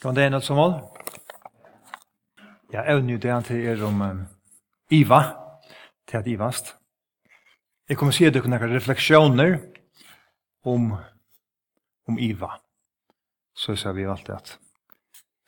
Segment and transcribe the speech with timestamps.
[0.00, 0.78] Kan det ene som mål?
[2.72, 4.20] Ja, evner jo det an til er om um,
[4.90, 5.18] Iva,
[6.08, 6.76] til at Ivast.
[7.88, 9.58] Jeg kommer se at dere noen refleksjoner
[10.64, 10.94] om,
[12.08, 12.54] om Iva.
[13.52, 14.54] Så ser vi alltid at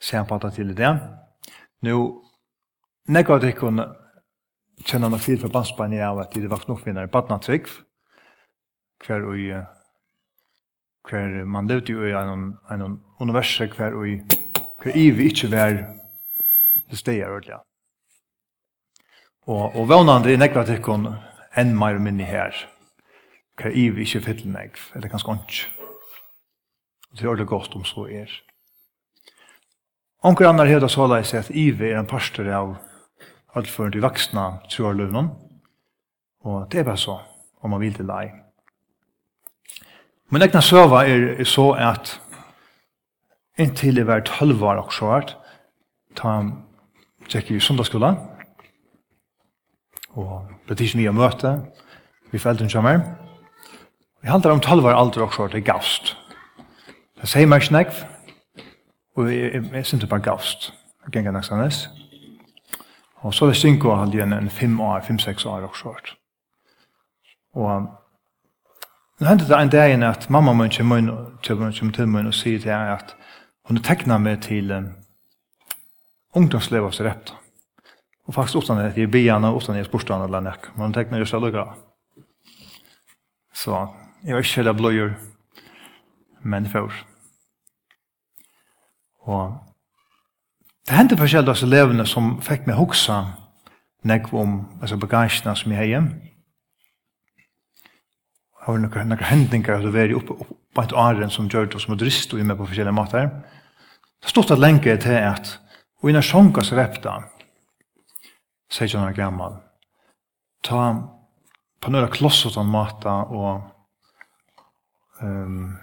[0.03, 0.91] se på til det.
[1.81, 1.97] Nå,
[3.09, 3.87] nekka at dere
[4.85, 7.71] kjenner nok til for bandspannet av at det var nok vinnere i Badnatrygg,
[9.07, 9.39] hver og
[11.09, 14.42] hver man levde jo i en, en univers hver og i
[14.95, 15.77] i vi ikkje vær
[16.89, 17.59] det stegar ordelig.
[19.47, 21.09] Og, og vannande er nekva tikkun
[21.59, 22.55] enn meir minni her.
[23.59, 25.57] hva i vi ikke fyll negv, eller kanskje onk.
[27.13, 28.31] Det er ordelig godt om så er.
[30.23, 32.77] Onker annar hevda så seg at ivi er en pastor av
[33.53, 35.29] allførende vaksna troarløvnum,
[36.47, 37.19] og det er bare så,
[37.61, 38.31] om man vil til lei.
[40.31, 42.15] Men ekna søva er, er så at
[43.59, 45.35] inntil jeg var 12 år og svart,
[46.17, 46.39] ta
[47.29, 48.13] tjekk i sundagsskola,
[50.13, 51.53] og ble tidsen mye å møte,
[52.31, 53.01] vi foreldrene kommer.
[54.23, 56.15] Vi handler om 12 år alder og svart, det er gavst.
[57.21, 57.93] Det sier meg snakk,
[59.17, 60.71] og jeg, jeg, synes det bare gavst.
[61.05, 61.85] Jeg ganger nok sannes.
[63.23, 66.15] Og så er det synko, år, halde en fem år, 5-6 år og svart.
[67.53, 67.91] Og
[69.21, 72.95] Nå hendte det en dag at mamma min kommer til meg og sier til henne
[72.97, 73.13] at
[73.63, 74.89] Hon Hun tekna meg til um,
[76.35, 77.39] ungdomslev av Sarepta.
[78.27, 80.67] Og faktisk utan det, jeg blir henne, utan at jeg spørste henne eller nek.
[80.75, 81.65] Men hun tekna just alle gra.
[83.53, 83.87] Så
[84.23, 85.13] jeg var ikke heller bløyer,
[86.41, 86.91] men før.
[89.23, 89.57] Og
[90.87, 93.21] det hendte forskjellig av elevene som fikk meg hoksa
[94.03, 96.07] nekv om altså bagasjene som jeg heier.
[98.63, 100.35] Det var noen hendninger som var oppe
[100.73, 103.29] på et åren som gjør det som drist og i meg på forskjellige måter.
[104.23, 105.59] Det stod at lenge til at
[106.01, 107.19] og innan sjungas repta,
[108.71, 109.59] sier ikke han gammal,
[110.63, 110.81] ta
[111.79, 113.61] på nøyra klossot han mata og
[115.21, 115.75] um,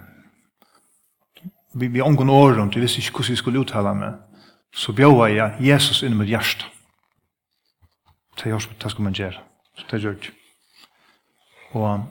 [1.72, 4.18] vi, vi omgån åren, du visste ikke hvordan vi skulle uttala med
[4.72, 6.68] så bjóa jeg Jesus inn i mitt hjärsta.
[8.38, 9.42] Det er det skal man gjøre.
[9.76, 10.32] Så det gjør det.
[11.72, 12.06] Og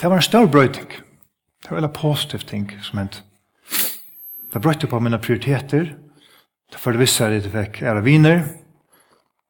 [0.00, 0.90] det var en stor brøyting.
[1.62, 3.22] Det var en positiv ting som hent
[4.52, 5.94] Det brøtte på mine prioriteter.
[6.72, 8.42] Det førte visse at jeg fikk ære viner.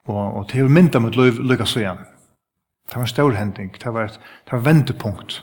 [0.06, 2.04] Og, og det til mynda mot liv lykkes så igjen.
[2.88, 3.72] Det var en stor hending.
[3.72, 5.42] Det var et det var vendepunkt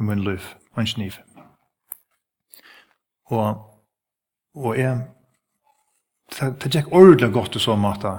[0.00, 0.40] i min liv.
[0.74, 1.18] Og en kniv.
[3.30, 3.56] Og,
[4.54, 5.00] og jeg
[6.32, 8.18] det, det gikk ordentlig godt i så måte.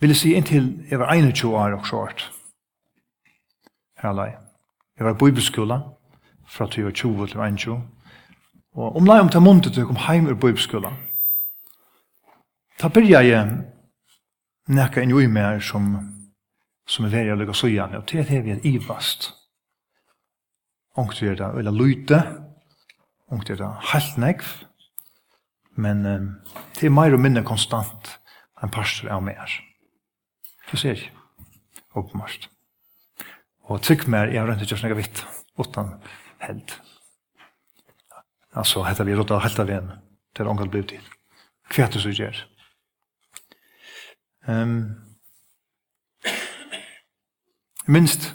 [0.00, 2.30] Vil jeg si inntil jeg var 21 år og sjort.
[3.98, 4.36] Herlig.
[4.98, 5.80] Jeg var i bibelskola
[6.46, 6.92] fra 20
[7.26, 7.82] til 21
[8.78, 10.92] Og om lai om ta muntet du kom heim ur bøybskola.
[12.78, 13.48] Da byrja jeg
[14.70, 15.96] nekka inn i mer som
[16.88, 19.32] som er veri lukka sujan, og til det vi er ivast.
[20.96, 22.22] Ongt er det øyla lute,
[23.28, 24.46] ongt er det halvnegv,
[25.76, 26.30] men um,
[26.74, 28.14] det er meir og minne konstant
[28.62, 29.52] en pastor er mer.
[30.70, 31.12] Du ser ikke,
[31.94, 32.48] åpenbart.
[33.68, 35.26] Og trykk mer, jeg har rønt ikke snakka vitt,
[35.60, 35.92] utan
[36.40, 36.72] held.
[38.58, 39.92] Altså, hetta vi rådda helt av en
[40.36, 41.02] till ångad blev till.
[41.68, 42.36] Kvärt så gjør?
[44.48, 44.94] Um,
[47.86, 48.34] minst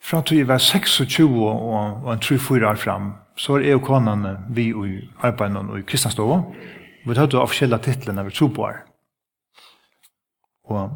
[0.00, 3.86] fra at vi var 26 og, og en 3-4 år fram, så er jeg og
[3.86, 6.42] konene vi i arbeidene og i Kristianstova.
[7.06, 8.82] Vi hadde offisielle titler når vi tog på her.
[10.64, 10.90] Og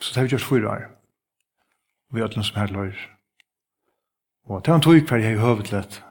[0.00, 0.86] så tar vi gjort 4 år.
[2.14, 3.13] Vi hadde noen som her lører
[4.44, 6.02] Og det var en tog hver jeg i høvet at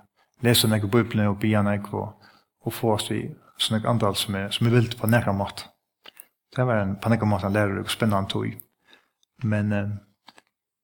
[0.43, 2.13] lese nek i Bibelen og bia nek og,
[2.65, 3.21] og få oss i
[3.61, 5.67] sånne andal som er, som er ville på nekka mat.
[6.55, 8.55] Det var en på nekka mat en lærer og spennende tog.
[9.43, 9.73] Men,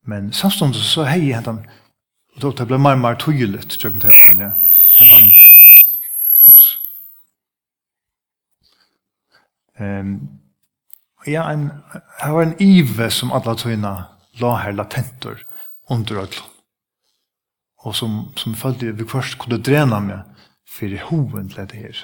[0.05, 1.63] men samståndet så hei jeg hentan,
[2.39, 4.53] og det ble mer og mer tøyelig til tjøkken til Arne,
[4.99, 5.31] hentan,
[6.47, 6.75] ups,
[9.79, 10.39] Um,
[11.25, 11.69] ja, en,
[12.19, 13.93] her var en ive som alla tøyna
[14.41, 15.45] la her latentor
[15.87, 16.58] under ödlån
[17.79, 20.25] og som, som følte vi først kunne drena meg
[20.67, 22.01] for hoven til dette her.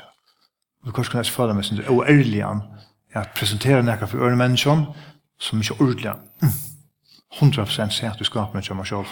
[0.86, 2.62] Vi først kunne jeg føle meg som det er ærlig an,
[3.16, 4.86] at presentere noe for øre mennesker
[5.39, 6.16] som ikke er ordentlig
[7.36, 9.12] 100% sier at du skaper meg til meg selv.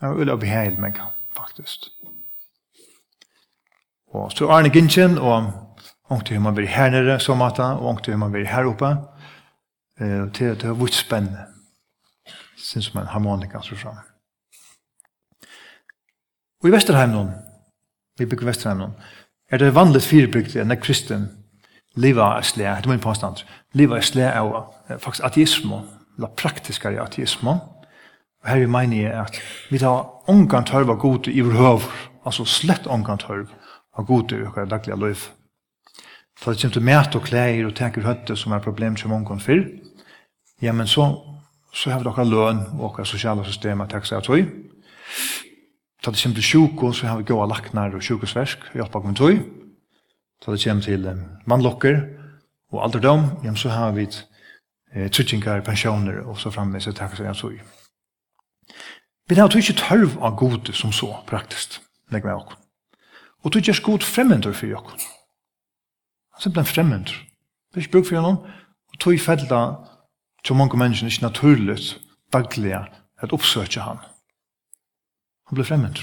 [0.00, 1.00] Jeg vil ha beheilig meg,
[1.36, 1.88] faktisk.
[4.12, 5.52] Og så Arne det og
[6.10, 8.66] og til hur man blir her nere som at og til hur man blir her
[8.66, 8.96] oppe.
[10.00, 11.46] Eh, til det er vitt spennende.
[12.56, 14.09] Synes man harmonika så sånn.
[16.60, 17.22] Og i Vesterheim nå,
[18.18, 18.92] vi bygger Vesterheimnon,
[19.50, 21.22] er det vanligt firebrygd enn er kristen,
[21.96, 23.40] liva er slæ, det er min påstand,
[23.72, 24.50] liva er slæ av
[25.00, 25.80] faktisk ateismo,
[26.20, 27.56] la praktiskare ateismo,
[28.42, 29.40] og her er meini jeg at
[29.72, 31.88] vi tar ongan tørv av god i vår høv,
[32.28, 33.48] altså slett ongan tørv
[33.96, 35.26] av god i vår daglige liv.
[36.40, 39.40] Så det kommer til mæt og klær og tenker høtte som er problem som ongan
[39.40, 39.64] fyr,
[40.60, 41.08] ja, men så,
[41.72, 44.44] så har vi dere løn og dere sosiale systemer, takk seg at høy,
[46.00, 49.42] Ta det kommer til sjuko, så har vi gåa laknar og sjukosversk, hjelp bakom tøy.
[50.40, 51.98] Ta det kommer til um, mannlokker
[52.72, 54.06] og alderdom, ja, så har vi
[54.94, 57.58] eh, trutsingar, pensjoner og så framme, så takk seg tøy.
[59.28, 61.80] Vi har tøy ikke tørv av god som så, praktisk,
[62.10, 62.56] legg med okkur.
[63.44, 65.04] Og tøy ikke god fremmendur for okkur.
[66.40, 67.18] Simpelthen fremmendur.
[67.70, 68.40] Det er ikke bruk for noen,
[68.88, 69.60] og tøy felda,
[70.44, 71.76] til mange mennesker, ikke naturlig,
[72.32, 72.72] daglig,
[73.20, 74.00] at oppsøkja han
[75.50, 76.00] Han blir fremmed.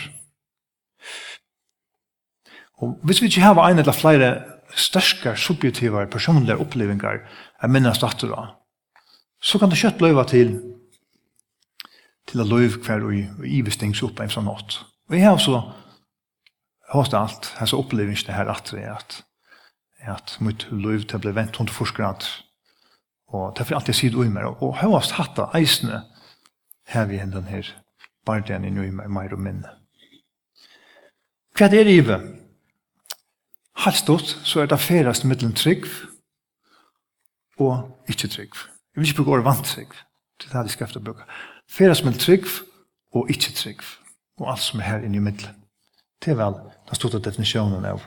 [2.83, 4.31] Og hvis vi ikke har en eller flere
[4.75, 7.23] sterske, subjektive personlige opplevinger
[7.63, 8.33] av minnast datter
[9.41, 10.57] så kan det kjøtt løyva til
[12.27, 14.81] til å løyve hver og ivestings opp en sånn nått.
[15.07, 15.61] Og jeg har så
[16.91, 19.23] hørt alt, hans det her at det er at
[20.07, 22.27] at mitt løyve til å bli vent hund forskrant
[23.27, 26.03] og derfor alltid sier det ui mer og høyast hatta eisne
[26.87, 27.67] her vi hendan her
[28.27, 29.71] bare det han er nøy med meg og minne.
[31.57, 32.19] Hva er det i det?
[33.77, 35.85] Halvstått så er det ferast mittelen trygg
[37.57, 38.57] og ikke trygg.
[38.57, 39.93] Jeg vil ikke bruke året vant trygg.
[40.39, 41.25] til Det er det skal efter bruke.
[41.69, 42.45] Ferast mittelen trygg
[43.13, 43.81] og ikke trygg.
[44.39, 45.55] Og alt som er her inne i mittelen.
[46.25, 46.53] Det er vel
[46.89, 48.01] den store definisjonen av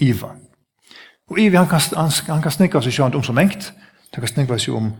[0.00, 0.36] Iva.
[1.30, 3.72] Og Iva, han kan, han, han kan snikka seg sjønt om så mengt.
[4.14, 4.92] Han kan snikka seg om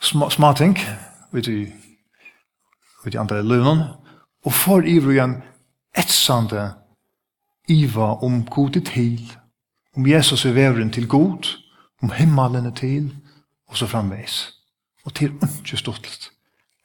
[0.00, 0.76] sma, smating,
[1.32, 1.66] vet du,
[3.04, 3.84] vet du andre løvnen,
[4.44, 5.42] og får ivrig en
[5.96, 6.70] etsande
[7.68, 9.20] iva om godet til,
[9.96, 11.48] om Jesus er vevren til god,
[12.02, 13.10] om himmelen er til,
[13.68, 14.52] og så framveis.
[15.04, 16.30] Og til ikke stortlet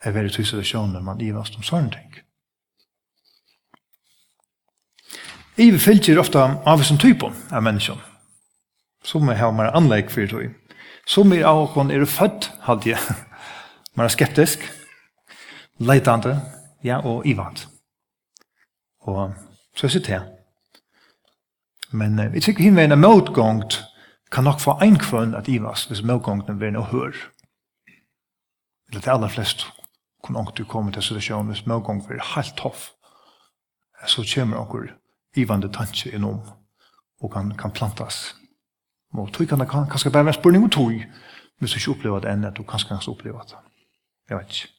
[0.03, 2.11] er veldig tyset av sjåner man ivast om sånne ting.
[5.57, 8.01] Ive fylgjer ofta av som typen av menneskjon,
[9.03, 10.51] som er har mer anlegg for tog.
[11.07, 13.15] Som er av oss er født, hadde jeg.
[13.95, 14.59] Man er skeptisk,
[15.79, 16.41] leitande,
[16.85, 17.67] ja, og Ivant.
[18.99, 19.33] Og
[19.75, 20.31] så sitter jeg.
[21.91, 23.81] Men jeg tykker henne en motgångt
[24.31, 27.15] kan nok få en kvann at Ivas, hvis motgångten blir noe hør.
[28.89, 29.67] Eller til aller flest
[30.23, 32.91] kunne ångt du komme til situasjonen hvis motgångt blir helt toff.
[34.07, 34.89] Så kommer ångur
[35.35, 36.41] Ivande tanke innom
[37.21, 38.35] og kan, kan plantas.
[39.13, 41.03] Og tog kan det kanskje bare være en spørning om tog
[41.59, 43.59] hvis du ikke opplever det enn at du kanskje kan oppleve det.
[44.29, 44.75] Jeg vet ikke.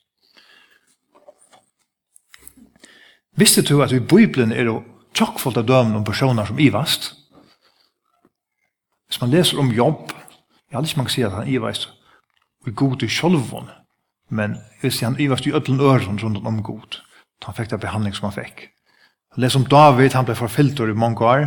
[3.37, 4.77] Visste du at i Bibelen er det
[5.17, 7.11] tjokkfullt av dømen om personer som ivast?
[9.07, 10.15] Hvis man leser om jobb,
[10.71, 11.91] jeg har ikke man kan si at han ivast
[12.65, 13.69] og er god i sjolvån,
[14.31, 16.97] men hvis han ivast i ødlen øren rundt om god,
[17.45, 18.71] han fikk det behandling som han fikk.
[19.37, 21.45] Les om David, han ble forfilter i mange år,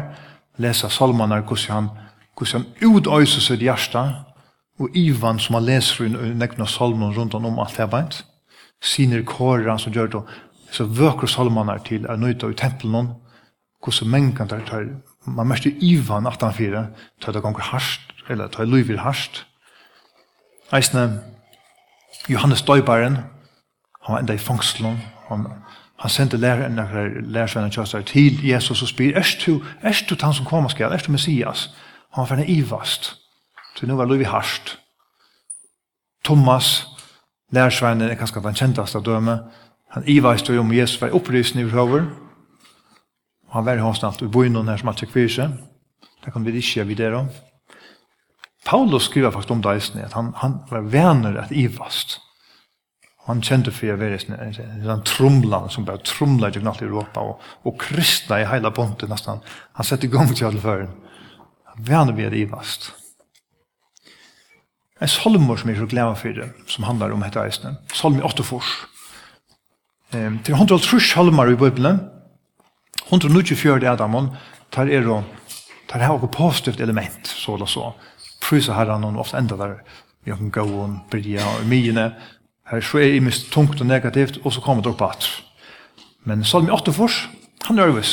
[0.62, 1.90] lesa salmanar hvordan han,
[2.38, 4.04] hvordan han utøyser sitt hjerte,
[4.80, 8.22] og Ivan som han leser i nekna salmen rundt om alt det beint,
[8.80, 10.24] siner kårer som gjør det,
[10.72, 13.14] så vøker salmanar til å nøyta i tempelen,
[13.84, 14.86] hvordan mengan der tar,
[15.26, 16.86] man mest i ivan 18-4,
[17.22, 19.46] tar det ganger harsht, eller tar løyver harsht.
[20.74, 21.24] Eisne,
[22.30, 23.18] Johannes Døybaren,
[24.04, 25.48] han var enda i fangselen, han,
[26.00, 26.76] han sendte læreren,
[27.32, 31.08] lærersvenner kjøsar til Jesus og spyr, erst du, erst du han som kommer skal, erst
[31.08, 31.70] du Messias?
[32.14, 33.16] Han var ferne ivast,
[33.76, 34.78] så nå var løyver harsht.
[36.26, 36.88] Thomas,
[37.52, 39.40] lærersvenner, er kanskje den kjenteste av døme,
[39.96, 42.06] Han ivast jo om Jesus var opprysning i høver.
[43.50, 45.58] Og han var i hans i noen her som han tjekk seg.
[46.24, 47.30] Det kan vi ikke gjøre videre om.
[48.66, 52.20] Paulus skriver faktisk om det at han, han var venner at ivast.
[53.26, 57.22] Han kjente for å være en en, trumlan som bare trumla i gymnalt i Europa
[57.22, 59.42] og, og kristna i hele bontet nesten.
[59.74, 60.94] Han sette i gang til alle føren.
[61.74, 62.92] Han venner vi at ivast.
[65.02, 67.78] En solmor som jeg er så glad for det, som handler om dette eisene.
[67.94, 68.72] Solm i 8 fors.
[70.14, 72.00] Ehm til trus halmar i Bibelen.
[73.10, 74.32] 194 Adamon
[74.72, 75.24] tar er og
[75.88, 77.94] tar her og positivt element så eller så.
[78.42, 79.80] Prisa herran og ofta enda der
[80.26, 82.14] vi kan gå og bria og myene,
[82.70, 85.26] Her så er i mest tungt og negativt og så kommer det opp at.
[86.26, 87.30] Men Salmi 8 fors,
[87.66, 88.12] han er nervøs.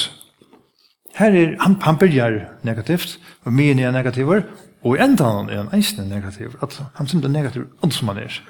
[1.17, 4.43] Her er, han, han byrjar negativt, og myene er negativer,
[4.85, 6.57] og enda han er han eisne negativ.
[6.63, 8.41] at han er negativ, alt som han er.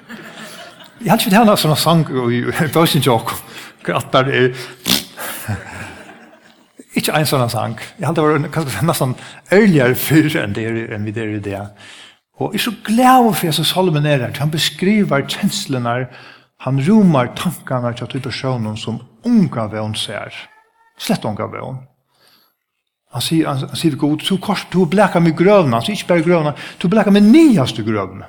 [0.97, 2.39] Jeg har ikke hatt her sånne sang i
[2.73, 3.35] bøysen jokk,
[3.93, 4.47] at der er
[6.97, 7.75] ikke en sånn sang.
[7.99, 9.13] Jeg har det vært kanskje nesten
[9.53, 11.59] ærligere fyr enn det enn vi der i det.
[12.41, 14.33] Og jeg er så glad for Jesus Solomon er her.
[14.39, 16.07] Han beskriver kjenslene,
[16.65, 20.33] han romar tankene til de personene som unga vøn ser.
[20.97, 21.77] Slett unga vøn.
[23.13, 26.09] Han sier, han, han sier god, du kors, du blekker med grøvene, han sier ikke
[26.15, 28.27] bare grøvene, du blekker med niaste grøvene.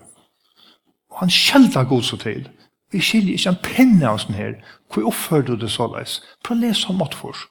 [1.11, 2.47] Og han kjelder god så til.
[2.92, 4.54] Vi skiljer ikke en penne av sånn her.
[4.88, 6.21] Hvor oppfører du det så leis?
[6.45, 7.47] Prøv å lese om åttfors.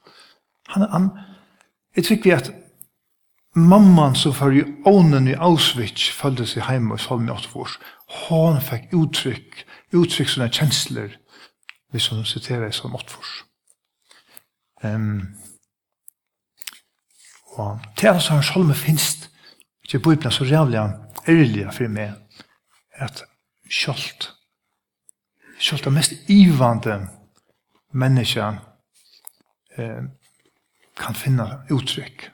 [0.74, 1.12] Han, han,
[1.96, 2.50] jeg tror vi at
[3.58, 7.78] mamman som for i ånden i Auschwitz følte seg hjemme og sånn i åttfors,
[8.28, 9.64] hon fikk uttrykk,
[9.98, 11.18] uttrykk sånne kjensler,
[11.94, 12.98] hvis hun siterer i salm.
[14.86, 15.34] Um,
[17.58, 19.30] og til hans hans salme finst,
[19.86, 20.84] ikke bøybna så rævlig
[21.28, 22.14] ærlig for meg,
[22.94, 23.24] at
[23.70, 24.32] kjølt,
[25.60, 27.08] selv det mest ivande
[27.94, 28.54] menneska
[29.78, 30.04] eh,
[30.98, 32.30] kan finna uttrykk.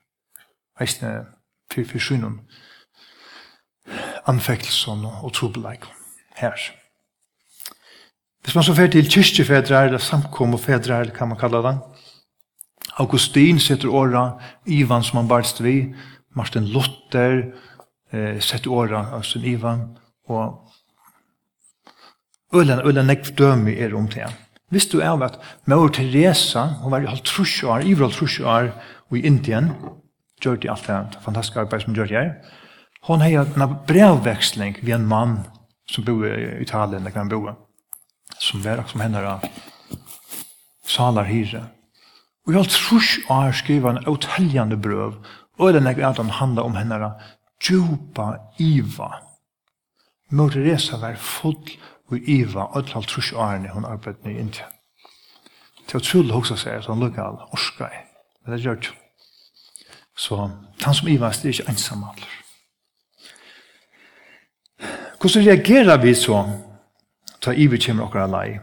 [0.82, 1.26] Eisne
[1.72, 2.40] fyrir fyrir synum
[4.28, 5.86] anfektelsen og, trobeleik
[6.40, 6.56] her.
[8.44, 11.78] Hvis man så fer til kyrkjefedrar, eller samkomofedrar, eller kan man kalla det,
[13.00, 15.96] Augustin setter åra, Ivan som han barst vi,
[16.36, 17.54] Martin Luther
[18.12, 20.63] eh, setter åra, Østen Ivan, og
[22.54, 24.28] Ølen, ølen nekv dømi er om det.
[24.70, 28.42] Visst du er at Mor Teresa, hun var i halv trusj år, i halv trusj
[28.44, 28.72] år
[29.14, 29.72] i Indien,
[30.42, 32.32] gjør det alt det fantastiske arbeid som gjør det her.
[33.04, 35.38] Hon en brevveksling ved en mann
[35.90, 37.50] som bor i Italien, der kan bo,
[38.40, 39.46] som var som henne av
[40.88, 41.66] salar hyre.
[42.46, 45.20] Og i halv trusj år skriver en uteljande brøv,
[45.60, 47.12] og den er at han handler om henne av
[47.64, 49.12] djupa iva.
[50.32, 51.60] Mor Teresa var full
[52.12, 54.66] og Iva, öll halv trus årene hun arbeidde i India.
[55.86, 58.04] Det var utrolig hos seg at han lukka alle, orska i,
[58.44, 58.94] men det gjør det.
[60.16, 62.30] Så han som Iva er ikke ensam alle.
[65.22, 66.44] Hvordan reagerer vi så
[67.42, 68.60] ta Iva kommer okkar alai?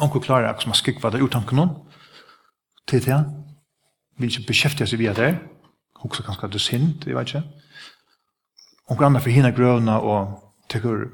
[0.00, 1.74] Onko klarer jeg, som har skikva det utanken noen,
[2.88, 3.18] til det,
[4.18, 5.34] vil ikke beskjeftige seg via det,
[6.00, 7.42] hoksa kanskje at det er synd, jeg vet ikke.
[8.90, 10.38] Onko anna for hina grøvna og
[10.72, 11.04] tekur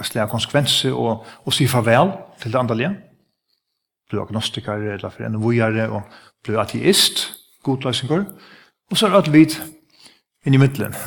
[0.00, 2.90] en slag konsekvenser og, og si farvel til det andalige.
[4.10, 6.02] Blir agnostiker eller for en vujere og
[6.44, 7.28] blir ateist,
[7.62, 8.24] godløsinger.
[8.90, 9.60] Og så er det vidt
[10.46, 10.94] inn i middelen.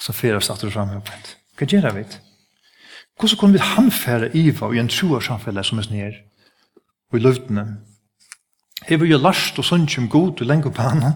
[0.00, 0.94] Så fyrir oss atter fram.
[1.58, 2.14] Hva gjør det vidt?
[3.20, 6.14] Hvordan kunne vi hanfære Iva i en troarsamfelle som er snir
[7.12, 7.66] og i løvdene?
[8.88, 11.12] Hever jo last og sunnkjum god og lenge på henne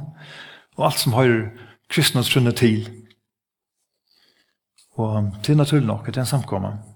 [0.77, 1.33] og alt som har
[1.89, 2.91] kristne trunne til.
[5.01, 6.94] Og til er naturlig nok at det er en samkommet.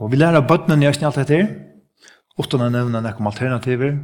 [0.00, 1.50] Og vi lærer bøttene i alt dette her,
[2.40, 3.98] utan å nevne nekk om alternativer,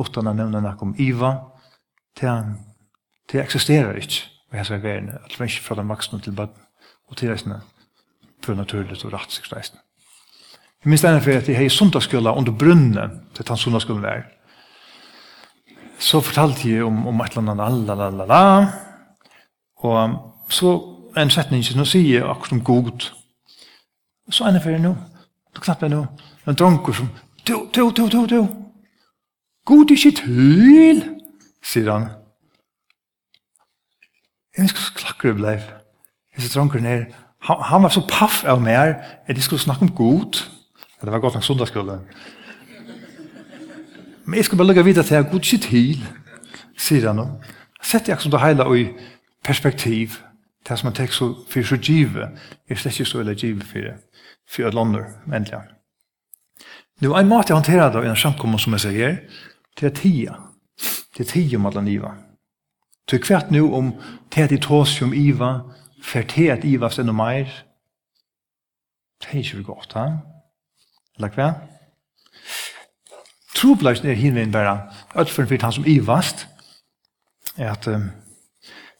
[0.00, 1.32] utan å nevne nekk om IVA,
[2.16, 2.54] til
[3.32, 6.62] det eksisterer ikke Og i hese verden, at vi ikke fra den vaksne til bøtten,
[7.10, 7.56] og til reisene,
[8.44, 9.80] for naturlig og rett seg reisene.
[10.84, 14.22] Jeg minns denne for at jeg har sundagsskolen under brunnen til den sundagsskolen der.
[15.98, 18.70] Så fortalte jeg om, om et eller annet, la, la, la, la,
[19.82, 20.76] og så
[21.18, 23.10] en setning, nå sier jeg akkurat om god,
[24.30, 24.94] så er det for nå,
[25.56, 26.02] Du knapp meg nå.
[26.44, 27.08] En dronker som,
[27.48, 28.40] du, du, du, du, du.
[29.64, 31.00] God ikke til,
[31.64, 32.10] sier han.
[34.56, 35.54] Jeg husker så klakker det blei.
[36.36, 37.06] Jeg sier dronker ned.
[37.48, 40.42] Han, han var så paff av meg at jeg skulle snakke om god.
[40.98, 42.04] Ja, det var godt nok sundagsskolen.
[44.26, 46.04] Men jeg skulle bare lukke videre til at god ikke til,
[46.76, 47.38] sier han.
[47.80, 48.88] Sett jeg som det hele i
[49.44, 50.20] perspektiv
[50.68, 53.94] det som man tek så for så givet, er slett ikke så eller givet for
[54.46, 55.60] for et lander, endelig.
[57.00, 59.16] Nu, en måte jeg håndterer det i en samkommer som jeg sier
[59.76, 60.36] her, tida.
[61.16, 62.14] Det er tida om alle niva.
[63.10, 63.92] Så kvart nå om
[64.30, 65.60] til at i tåsium iva,
[66.02, 67.50] for til at iva stendt noe mer,
[69.20, 70.06] det er ikke vi godt, ha?
[71.16, 71.50] Eller hva?
[73.56, 74.78] Troblasen er hinvein bare,
[75.14, 76.46] at for han som ivast,
[77.56, 78.10] er at um,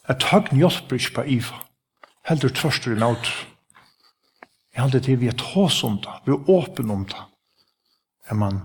[0.08, 1.60] at høgn hjelper ikke på Iva.
[2.26, 3.34] Heldur tvørster i møter.
[4.74, 7.22] Jeg heldur til vi er tås om det, vi er åpen om det.
[8.28, 8.60] At man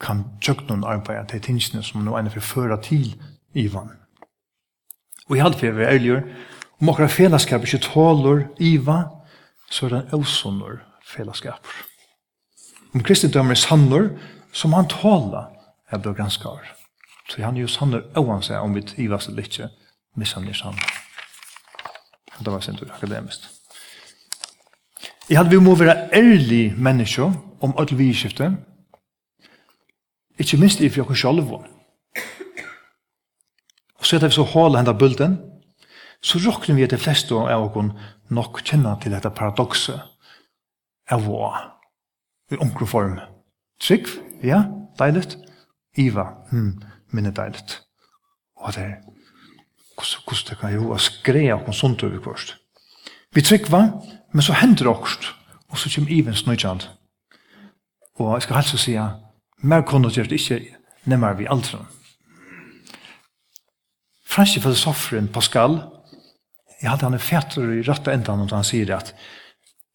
[0.00, 3.12] kan tjøk noen arbeid til tingene som nå er ene forfører til
[3.54, 3.92] IVAN.
[5.28, 6.22] Og jeg heldur til vi er ærligere,
[6.80, 9.04] om akkurat fellesskap ikke tåler IVA,
[9.70, 11.84] så er det en fellesskaper.
[12.94, 14.08] Om kristendømmer er sannor,
[14.52, 15.50] som han tåler,
[15.90, 16.74] er bør ganske granskar.
[17.28, 19.68] Så han er jo sannor, og han om vi ivas eller ikke,
[20.14, 20.80] mishandler sammen.
[22.38, 23.50] Det var sin tur akademiskt.
[25.28, 27.22] Jeg hadde vi må være ærlig menneske
[27.60, 28.56] om alt vi skiftet.
[30.38, 31.52] Ikke minst i for oss selv.
[33.98, 35.38] Og så etter vi så hålet henne bulten,
[36.22, 37.92] så råkner vi at de fleste av oss
[38.30, 40.00] nok kjenner til dette paradokset
[41.12, 41.50] av hva
[42.52, 43.18] i omkring form.
[43.80, 44.08] Trygg,
[44.42, 44.64] ja,
[44.98, 45.38] deilig.
[45.96, 47.80] Iva, hmm, minne deilig.
[48.56, 49.13] Og det er
[49.94, 52.54] hvordan det kan jo å skreia og sunt over kvart.
[53.34, 53.80] Vi tryggva,
[54.32, 55.26] men så hender det okkurst,
[55.70, 56.86] og så kommer Ivens nøytjand.
[58.22, 58.94] Og jeg skal helst å si,
[59.62, 60.60] mer kunne gjøre det ikke
[61.10, 61.80] nemmer vi aldri.
[64.24, 65.78] Franske filosoferen Pascal,
[66.80, 69.14] jeg hadde han en fetter i røtta enda når han sier at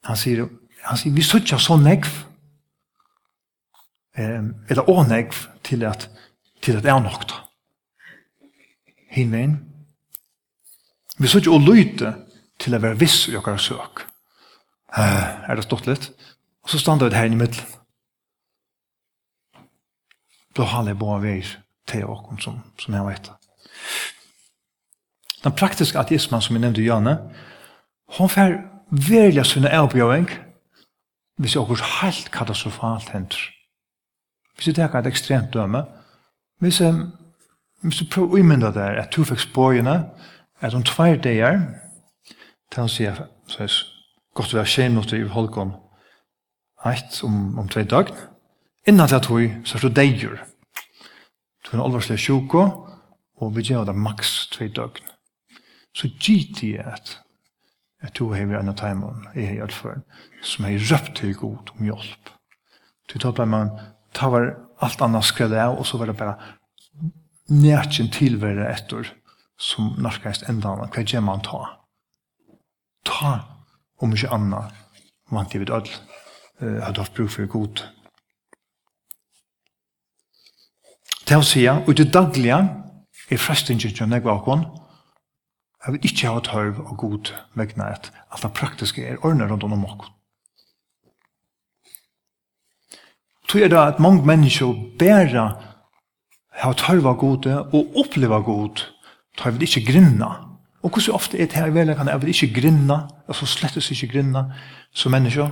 [0.07, 0.45] han sier,
[0.85, 2.07] han sier vi sutja så negv
[4.15, 5.35] eh, eller å negv
[5.67, 6.07] til at
[6.63, 7.43] til at det er nok da.
[9.15, 9.57] Hinvein,
[11.19, 12.13] Vi så ikke å lyte
[12.59, 14.05] til å være viss i okkar søk.
[14.95, 16.09] Er det stått litt?
[16.63, 17.75] Og så standa vi her i middelen.
[20.55, 21.51] Da har jeg bare veir
[21.88, 23.29] til åkken som, som jeg vet.
[25.43, 27.15] Den praktiske ateismen som jeg nevnte i Janne,
[28.17, 28.57] hon får
[28.89, 30.27] velja sunne avbjøring
[31.39, 33.39] hvis jeg åkker helt katastrofalt hender.
[34.57, 35.85] Hvis jeg teker et ekstremt døme,
[36.59, 36.95] hvis jeg,
[37.85, 40.01] hvis jeg prøver å umynda der at du fikk spårene,
[40.61, 41.61] at om tvær dagar,
[42.69, 43.77] til han sier så er
[44.37, 45.73] godt å være minutter i Holkon,
[46.85, 48.11] eit om, om tvei dag,
[48.87, 50.37] innan til at hui, så er det deir.
[51.65, 52.65] Du er alvarslig sjuko,
[53.39, 55.15] og vi gjør det maks tvei døgn.
[55.95, 57.17] Så gitt i at,
[58.03, 60.03] at du hever enn av teimen, jeg hei for,
[60.45, 62.33] som hei røpt til god om hjelp.
[63.09, 63.71] Du tar bare man,
[64.13, 64.51] tar var
[64.85, 66.37] alt annet skrevet av, og så var det bare
[67.49, 69.09] nærkjen tilvære etter,
[69.59, 71.61] som narkast enda endan, hva gjør man ta?
[73.05, 73.31] Ta,
[73.99, 74.63] om ikke anna,
[75.31, 75.95] vant jeg vidt ødel,
[76.61, 77.83] uh, hadde haft bruk for god.
[81.27, 82.59] Til å si, og det daglige,
[83.29, 84.63] er frestingen til å negge kon,
[85.85, 89.63] jeg vil ikke ha tørv og god vegna et, at det praktiske er ordnet rundt
[89.63, 90.10] om oss.
[93.49, 95.45] Tog er det at mange mennesker bæra
[96.62, 98.84] ha tørva gode og oppleva god,
[99.39, 100.28] så tar vi ikke grinna.
[100.84, 104.08] Og hvordan ofte er det her i verden kan jeg ikke grinna, altså slettes ikke
[104.13, 104.43] grinna
[104.93, 105.49] som mennesker.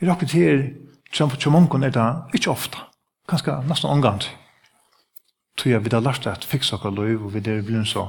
[0.00, 0.74] Vi råkker til
[1.12, 2.78] som for Tjomonkon er det ikke ofte,
[3.28, 4.30] kanskje nesten omgant.
[5.56, 8.08] Tror jeg vi har lært at fikse okker lov, og vi der blir så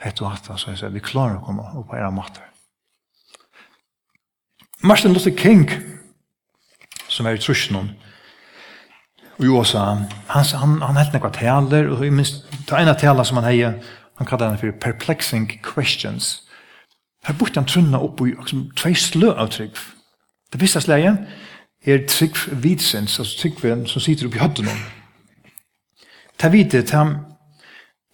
[0.00, 2.44] hett og hatt, så jeg sier, vi klarer å komme opp på era mater.
[4.82, 5.68] Martin Luther King,
[7.08, 7.92] som er i trusjonen,
[9.38, 9.84] Og jo USA.
[10.32, 13.60] Han, han, han hette nekva taler, og minst, det ene taler som han hei,
[14.16, 16.42] han kallar henne for perplexing questions.
[17.26, 19.76] Her borte han trunna opp i liksom, tvei slø av trygg.
[20.52, 21.12] Det visste sleie
[21.86, 24.72] er trygg vidsens, altså tryggven som sitter oppi høttene.
[26.38, 27.04] Ta vite, ta,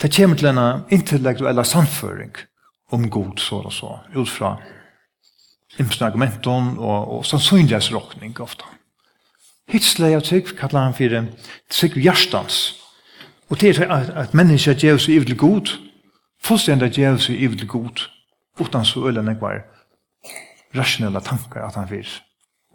[0.00, 2.34] ta kommer til en intellektuella samføring
[2.92, 4.56] om god så og så, ut fra
[5.80, 8.66] imsen argumenton og, og sannsynlighetsrockning ofta.
[8.68, 8.81] Mm.
[9.72, 11.30] Hitsle av trygg, kallar han fyrir
[11.72, 12.74] trygg hjertans.
[13.48, 15.72] Og det er at, at menneska gjev seg ivel god,
[16.44, 18.04] fullstendig gjev seg ivel god,
[18.60, 19.62] utan så øyla nekvar
[20.76, 22.10] rasjonella tankar at han fyrir.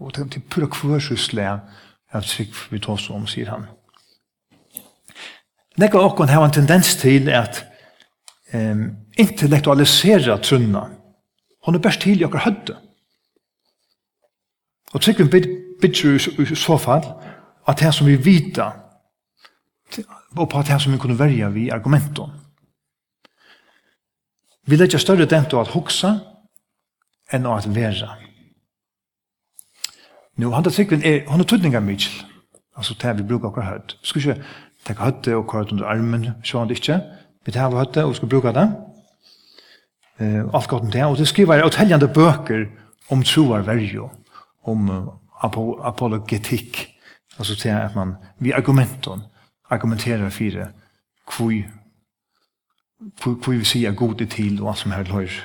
[0.02, 1.46] Og det er pura kvørsysle
[2.14, 3.68] av trygg vi tås om, sier han.
[5.78, 7.62] Nekka okkon har en tendens til at
[8.54, 10.88] um, intellektualisera trunna.
[11.66, 12.78] Hon er best til i okkar hødde.
[14.94, 15.30] Og tryggvin
[15.82, 17.06] bygger i så fall
[17.68, 18.72] at det som vi vita
[20.38, 22.32] og på det som vi kunne verja vi argumentum.
[24.68, 26.18] Vi legger større dent av at hoksa
[27.34, 28.18] enn av at vera.
[30.38, 32.26] Nå, han er tryggvin er, han er tydninga mykjel.
[32.78, 33.96] Altså, det vi brukar okkar høyt.
[34.02, 34.44] Vi skal ikke
[34.86, 37.00] teka høyt og kvart under armen, så han det ikke.
[37.46, 38.68] Vi tar høyt og skal bruke det.
[40.22, 41.06] Uh, alt godt om det.
[41.06, 42.68] Og det skriver jeg utelljande bøker
[43.10, 44.10] om troar verjo,
[44.64, 45.08] om uh,
[45.44, 46.88] apologetikk,
[47.38, 49.22] altså til at man vi argumenton
[49.70, 50.68] argumenterar fyrir
[51.28, 51.66] kvui
[53.22, 55.36] hvor vi sier god er til og alt som her løyr.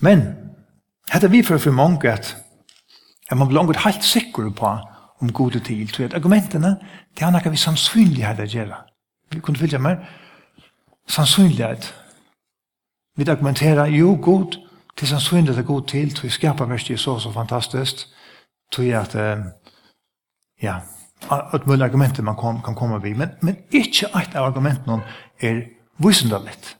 [0.00, 0.22] Men,
[1.12, 2.36] hette vi for for mange at,
[3.30, 4.78] at man blir langt helt sikker på
[5.20, 6.76] om gode til, så at argumentene,
[7.18, 8.78] det er noe vi sannsynlighet å gjøre.
[9.30, 10.00] Vi kunne fylgja mer,
[11.08, 11.94] sannsynlighet.
[13.16, 14.56] Vi argumenterer, jo, god,
[14.94, 18.08] Det er sannsynlig det er god til, tog skaparverket er så så fantastiskt,
[18.72, 19.14] tog at,
[20.62, 20.76] ja,
[21.30, 25.02] at mulige argumenter man kan, kan komme vid, men, men ikke et av argumentene
[25.40, 25.62] er
[25.98, 26.76] visendaligt.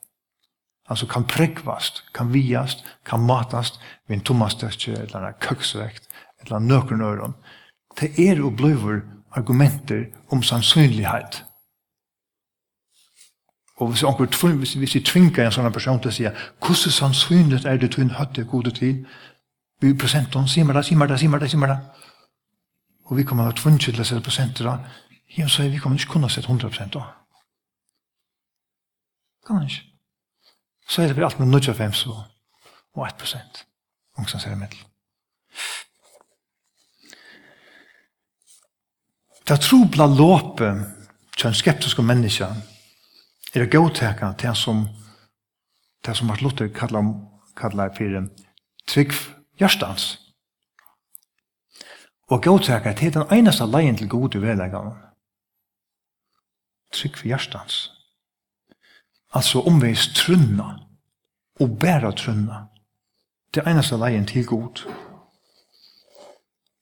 [0.90, 6.08] Altså kan prekvast, kan viast, kan matast, vid en tommastøtje, eller en køksvekt,
[6.40, 7.34] eller en nøkron.
[8.00, 9.00] Det er og bløver
[9.32, 11.44] argumenter om sannsynlighet.
[13.80, 16.96] Og hvis onkur tvung, hvis, hvis jeg tvingar en sånn person til å si hvordan
[16.98, 19.06] sannsynlig er det tunn høtte gode til?
[19.82, 21.78] Vi prosenten, sier meg det, sier meg det, sier meg det, sier meg det.
[23.10, 24.76] Og vi kommer tvung til å sette prosenter da.
[25.36, 27.06] Ja, så vi kommer ikke kunne sette 100% da.
[29.46, 29.88] Kan man ikke.
[30.88, 32.22] Så er det bare alt med 95 og,
[32.94, 33.64] og 1%
[34.18, 34.78] ungstans ser det middel.
[39.48, 40.84] Det trobla låpet
[41.36, 42.46] til en skeptisk menneske
[43.54, 44.88] er å til det som
[46.06, 47.04] det som Martin Luther kallar,
[47.56, 48.28] kallar for
[48.86, 49.12] trygg
[49.60, 50.18] hjertans.
[52.28, 54.94] Og godteka til den eneste leien til gode vedleggene.
[56.92, 57.90] Trygg for hjertans.
[59.32, 60.88] Altså omveis trunna
[61.60, 62.66] og bæra trunna.
[63.54, 64.82] Det eneste leien til god.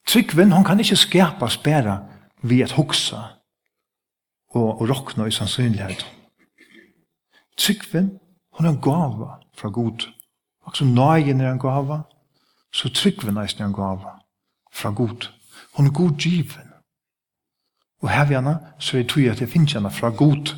[0.07, 1.99] Tryggven, hon kan ikke skapas bæra
[2.43, 3.21] vi at hoksa
[4.55, 6.20] og, og rokna i sannsynlighet.
[7.61, 8.21] Tryggven,
[8.53, 10.07] hon er en gava fra god.
[10.65, 12.01] Og så nøyen er en gava,
[12.73, 14.17] så tryggven er en gava
[14.73, 15.29] fra god.
[15.77, 16.73] Hon er god given.
[18.01, 20.55] Og her vi henne, så er det tog at jeg finner henne fra god.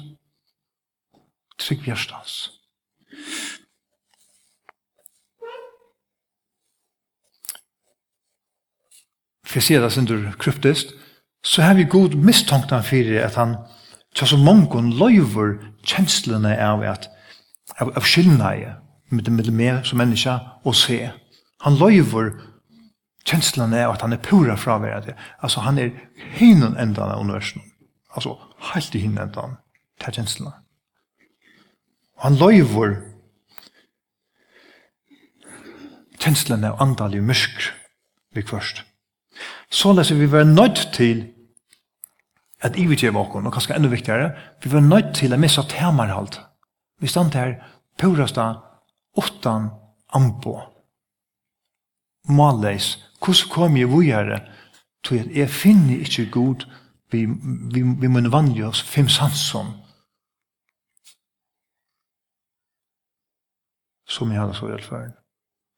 [1.59, 2.51] Trygg bjørstans.
[9.43, 10.95] For jeg sier det sin du kryptist,
[11.45, 13.57] så har vi god mistankt han fyrir at han
[14.15, 17.09] Så så mange løyver kjenslene av at
[17.81, 18.77] av, av skyldneie
[19.11, 21.11] med det med som menneske og se.
[21.65, 22.33] Han løyver
[23.29, 25.15] kjenslene av at han er pura fraværende.
[25.41, 25.93] Altså han er
[26.37, 27.63] hinnen enda av universen.
[28.17, 28.37] Altså
[28.73, 29.57] helt i hinun endan
[30.01, 30.53] til kjenslene.
[32.23, 32.97] Han løyver
[36.23, 37.73] kjenslene av andalig mysk
[38.35, 38.85] vi først.
[39.71, 41.32] Så leser vi være nødt til
[42.63, 45.65] at i vi gjør åkken, og kanskje enda viktigere, vi var nødt til å missa
[45.69, 46.39] temarhalt.
[47.03, 47.57] Vi stand her
[47.99, 48.53] purasta
[49.19, 49.71] åttan
[50.15, 50.61] ambo.
[52.29, 54.41] Malleis, hvordan kom jeg vujere
[55.05, 56.67] til at jeg finner ikke god
[57.13, 57.27] vi,
[57.75, 59.75] vi, vi må vanlige oss fem sansom.
[64.09, 65.11] Som jeg hadde så i før.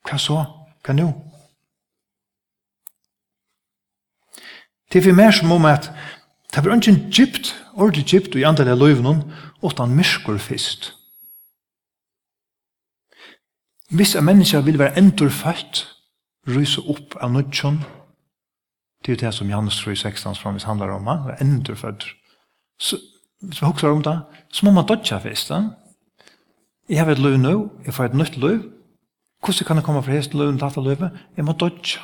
[0.05, 0.37] Hva så?
[0.85, 1.09] Hva nå?
[4.93, 5.89] Det er for meg som om at
[6.55, 9.25] Det var ikke en gypt, ordentlig gypt og i andre av løyvene,
[9.65, 10.93] utan myrskur fyrst.
[13.91, 15.83] Hvis en menneske vil være endur født,
[16.47, 17.81] rysa opp av nødtjon,
[19.03, 22.07] det er jo det som Janus 3, 16 framvis handlar om, han er endur født.
[22.79, 23.01] Så,
[23.43, 24.15] hvis vi hokser om det,
[24.53, 25.51] så må man dodja fyrst.
[26.89, 28.63] Jeg har et løy nå, jeg får et nytt løy,
[29.45, 30.97] hvordan kan jeg komme fra hest løy, data løy,
[31.37, 32.01] jeg må dodja.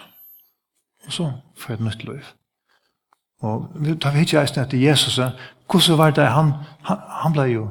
[1.06, 2.20] Og så får jeg et nytt løy.
[3.40, 5.16] Og vi tar vi ikke eisen etter Jesus,
[5.70, 6.53] hvordan var det han,
[6.88, 7.68] han, han ble jo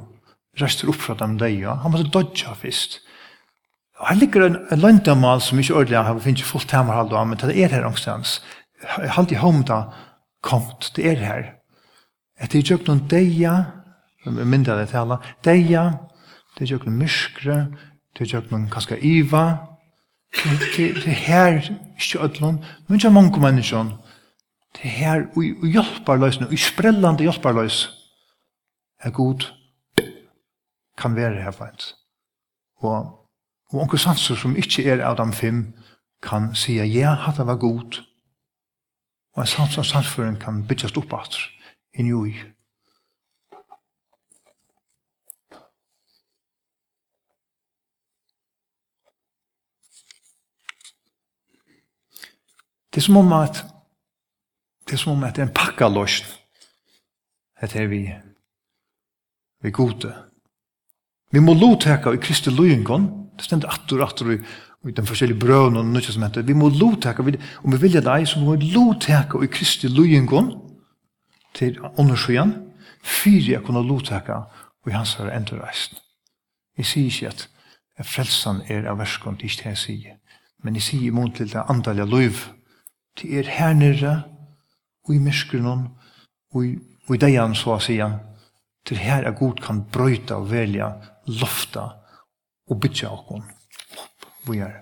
[0.60, 1.78] rester opp fra dem deg, ja?
[1.84, 3.00] han måtte dodja først.
[4.00, 7.40] Og her ligger en, en løndamal som ikke ordentlig har finnet fullt temmerhald av, men
[7.42, 8.40] det er her omstens.
[8.82, 9.82] Jeg har alltid hånd da,
[10.46, 11.48] kommet, det er her.
[12.40, 13.56] Etter jeg gjør noen deia,
[14.26, 15.90] mindre det tala, deia,
[16.56, 17.58] det er gjør noen myskre,
[18.16, 19.46] det er gjør noen kanskje iva,
[20.32, 21.60] det er her,
[22.00, 23.92] ikke ødlån, men ikke mange mennesker,
[24.78, 27.90] Det her i hjelparløsene, i sprellande hjelparløs,
[29.00, 29.48] er god
[31.00, 31.96] kan være her faktisk.
[32.76, 32.98] Og,
[33.70, 35.74] og onker sanser som ikke er av de fem,
[36.24, 38.02] kan sige, ja, hatt det var god.
[39.36, 41.38] Og en sans av sansføren kan bytjast opp at,
[41.94, 42.34] inn i
[52.90, 53.64] Det er som om at
[54.90, 56.32] Det er som om at det er en pakka pakkaløst.
[57.62, 58.00] Det er vi,
[59.62, 60.14] vi gode.
[61.32, 63.06] Vi må lovteka i Kristi løyengon,
[63.38, 64.38] det stender atter og atter i,
[64.90, 68.26] i den forskjellige brøven og noe som heter, vi må lovteka, om vi vilja deg,
[68.26, 70.50] så må vi lovteka i Kristi løyengon,
[71.54, 72.56] til åndersøyen,
[73.06, 74.42] fyrir jeg kunne lovteka
[74.82, 76.02] og i hans her endurreist.
[76.78, 77.46] Jeg sier ikke at,
[78.02, 80.18] at frelsan er av verskon, det er ikke det jeg sier.
[80.64, 82.42] Men jeg sier imot til det andalige løyv.
[83.22, 84.14] Det er her nere,
[85.10, 86.76] og i myskren og i,
[87.08, 87.98] og i deian, så å si,
[88.86, 90.92] til her er god kan brøyta og velja,
[91.42, 91.88] lofta
[92.70, 93.44] og bytja okkon.
[94.48, 94.80] Vi er.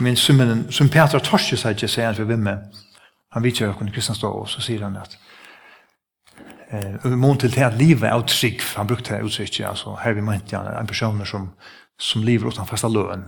[0.00, 0.40] Men som,
[0.72, 2.56] som Petra Torsi sier ikke, sier han for vimme,
[3.30, 5.18] han vidtjer okkon i Kristianstad, og så sier han at
[6.70, 10.20] eh uh, mån det at livet er trygg han brukte det uttrycket altså, her vi
[10.20, 11.50] menar en person som
[11.98, 13.24] som lever utan fasta lön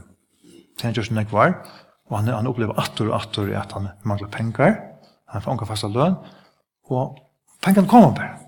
[0.80, 1.66] sen görs det kvar
[2.10, 4.76] Og han, han opplever atter og atter at han mangler penger.
[5.32, 6.16] Han får unga fasta løn.
[6.90, 7.18] Og
[7.64, 8.38] pengene kommer bare.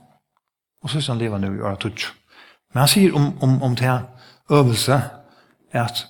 [0.82, 2.12] Og så er han lever nu i året tutsk.
[2.72, 4.02] Men han sier om, om, om det her
[4.50, 5.00] øvelse
[5.72, 6.06] at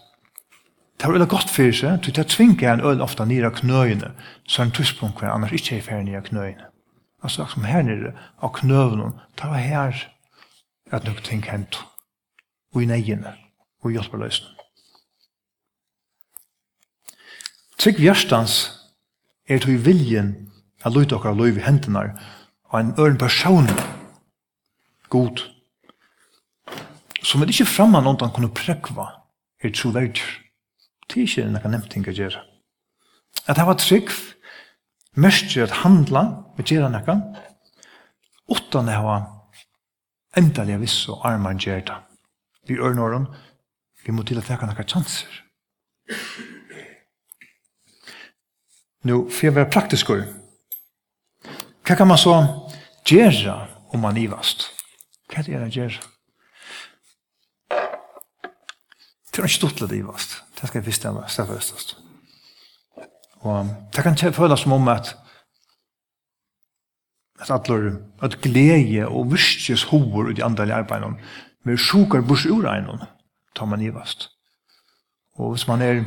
[1.00, 4.12] det var veldig godt for seg, til det tvinger en øl ofte nere av knøyene,
[4.48, 6.68] så er en tidspunkt hvor annars ikke er ferdig nere av knøyene.
[7.24, 10.04] Altså, som her nere av knøyene, det var her
[10.92, 11.82] at noen ting hent.
[12.74, 13.34] og i neiene,
[13.82, 14.53] og i hjelperløsene.
[17.78, 18.54] Trygg vjerstans
[19.48, 20.34] er til viljen
[20.84, 22.12] at løyte okkar løy i hendene
[22.70, 23.68] og en øren person
[25.12, 25.42] god
[27.24, 29.06] som er ikke framme noen han kunne prekva
[29.64, 30.24] er troverdig.
[31.08, 32.42] Det er ikke noe nevnt ting å gjøre.
[33.48, 34.12] At det var trygg
[35.20, 36.24] mest at handla
[36.56, 37.16] med gjøre noe
[38.50, 39.24] utan det var
[40.36, 41.96] endelig viss og armar gjør det.
[42.68, 43.26] Vi ørnåren
[44.04, 45.40] vi må til å teka noen chanser.
[49.04, 50.24] Nu, for jeg være praktisk ord.
[51.84, 52.38] Hva kan man så
[53.04, 53.56] gjøre
[53.92, 54.70] om man ivast?
[55.28, 55.98] Hva er det jeg gjør?
[59.28, 60.38] Det er ikke stort litt ivast.
[60.54, 61.96] Det skal jeg visst av stedfestast.
[63.44, 65.12] Og det kan føles som om at
[67.42, 71.18] at atler, at glede og virkes hovor ut i andre arbeidene,
[71.64, 73.02] med sjukar bors ur egnom,
[73.56, 74.30] tar man ivast.
[75.36, 76.04] Og hvis man er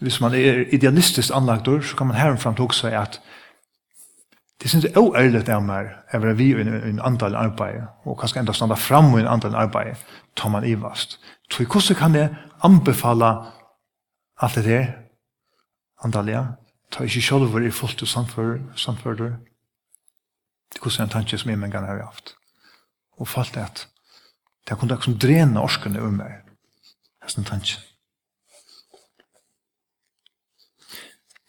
[0.00, 3.20] hvis man er idealistisk anlagtor, så kan man herfram tog seg at
[4.62, 8.16] det synes jeg er ærlig av meg å være vi i en andal arbeid, og
[8.20, 10.00] kanskje enda standa fram i en andal arbeid,
[10.36, 11.18] tar man ivast.
[11.52, 12.30] Så hvordan kan jeg
[12.64, 13.32] anbefale
[14.40, 14.86] alt det der,
[16.04, 16.44] andalja,
[16.90, 19.36] ta ikke sjolver i fullt og samfører,
[20.72, 22.34] Det kunne en tanke som jeg mange ganger har haft.
[23.18, 23.88] Og falt det at
[24.68, 26.40] det kunne ikke som drene orskene om meg.
[27.20, 27.78] Det er sånn tanke.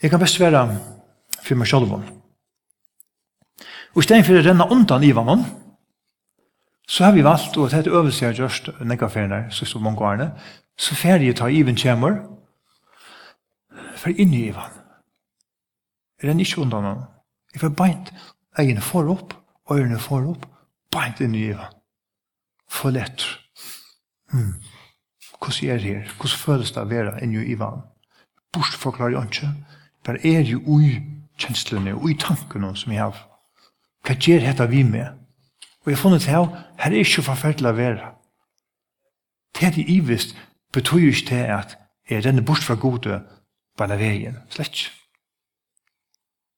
[0.05, 0.59] Jeg kan best være
[1.41, 1.93] for meg selv.
[3.93, 5.47] Og i stedet for å renne undan i vannet,
[6.85, 10.05] så har vi valgt, og dette øvelse jeg har gjort, nekka ferien så stod mange
[10.05, 10.27] årene,
[10.77, 12.19] så ferie tar iven kommer,
[13.97, 14.75] for inn i ivan.
[16.21, 17.01] Jeg renner ikke undan han.
[17.55, 18.11] Jeg får beint
[18.59, 19.33] øynene for opp,
[19.73, 20.45] øyrene for opp,
[20.93, 21.73] beint inn i ivan.
[22.69, 23.25] For lett.
[24.29, 24.53] Hmm.
[25.41, 26.13] Hvordan er det her?
[26.19, 27.81] Hvordan føles det å være inn i ivan?
[28.53, 29.51] Bortforklarer jeg ikke.
[30.05, 31.01] Var er jo ui
[31.41, 33.21] kjenslene, ui tankene som jeg har.
[34.05, 35.07] Hva gjør dette vi med?
[35.83, 36.45] Og jeg har funnet her,
[36.81, 38.11] her er ikke forferdelig å være.
[39.55, 40.35] Det er de ivist
[40.73, 41.77] betyr ikke det at
[42.09, 43.21] jeg renner bort fra gode
[43.77, 44.37] på denne veien.
[44.53, 44.89] Slett.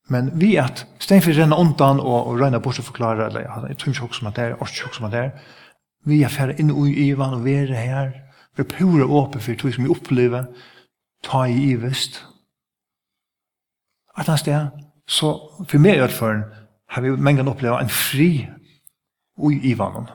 [0.09, 3.77] Men vi at steinfor renner undan og, og renna bort og forklarer, eller ja, jeg
[3.77, 5.31] tror ikke også som at det er, også ikke som at det er,
[6.07, 8.11] vi er ferdig inn i Ivan og være her,
[8.55, 10.47] vi er pura åpen for det som vi opplever,
[11.23, 12.21] ta i ivist,
[14.17, 14.69] at han sted,
[15.07, 15.33] så
[15.69, 16.15] for meg i hvert
[16.89, 18.47] har vi mengen opplevd en fri
[19.37, 20.07] ui i vannen.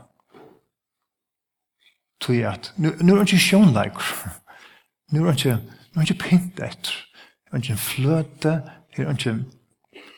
[2.20, 3.98] Tog jeg at, nu er han ikke sjånleik,
[5.12, 8.54] nu er han ikke, nu er han ikke pint etter, nu er han ikke fløte,
[8.96, 9.36] nu er han ikke,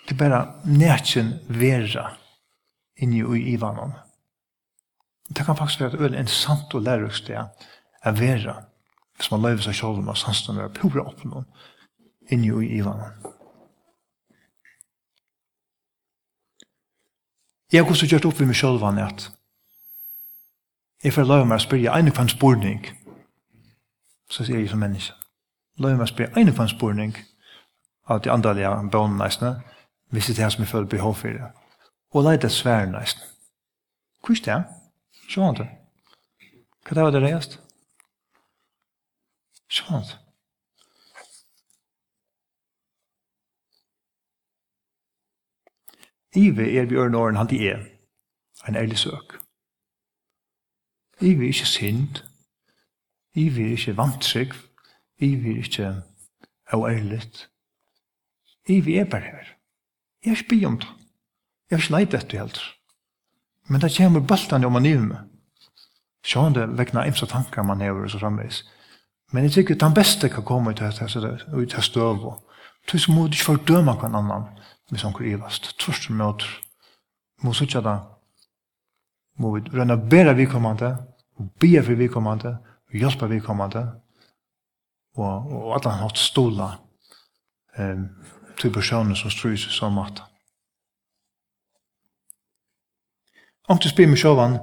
[0.04, 2.10] det er bare nætjen vera
[3.00, 3.94] inni ui i vannen.
[5.28, 7.64] Det kan faktisk være et øyne en sant og lærerøk sted,
[8.04, 8.58] er vera,
[9.16, 11.46] hvis man løyver seg sjål og sannsene er pura oppnån,
[12.30, 13.32] inni ui i vannen.
[17.74, 19.24] Jeg har også gjort opp ved meg selv han at
[21.02, 22.84] jeg får lov meg å spørre en kvann spurning
[24.30, 25.16] så sier jeg som menneske
[25.82, 27.16] lov meg å spørre en kvann spurning
[28.06, 29.52] av de andre jeg bønner næstene,
[30.14, 31.50] hvis det er som jeg føler behov for det
[32.14, 33.26] og leid det svære næstene.
[34.22, 34.64] hva er det?
[35.28, 35.66] Sjåan det?
[36.86, 37.34] Hva er det reist?
[37.34, 37.58] reist?
[39.66, 40.23] Sjåan det?
[46.34, 47.82] Ive er vi ørne åren han de er.
[48.68, 49.38] En ærlig søk.
[51.20, 52.22] Ive er ikke synd.
[53.34, 54.54] Ive er ikke vantrygg.
[55.18, 56.02] Ive er ikke
[56.72, 57.50] aværligt.
[58.68, 59.46] Ive er bare her.
[60.24, 60.88] Jeg er ikke om det.
[61.70, 62.60] Jeg er ikke leit etter helt.
[63.68, 65.16] Men det kommer baltan om man ive med.
[66.24, 68.64] Sjån det vekna imsa tankar man hever og så framvis.
[69.32, 72.32] Men jeg tykker at den beste kan komme ut av dette støv.
[72.88, 74.48] Tusen må du ikke fordøma hver annan
[74.90, 75.74] hvis krivast.
[75.80, 76.02] ivast.
[76.02, 76.60] som møter.
[77.42, 77.98] må sutja da
[79.38, 80.96] må vi rønna bera vikommande
[81.36, 83.82] og bia for vikommande og hjelpa vikommande
[85.16, 86.68] og, og alla han hatt stola
[87.78, 88.08] um,
[88.58, 90.22] til personer som strys i sånn mat.
[93.68, 94.58] Om du spyr meg sjåvan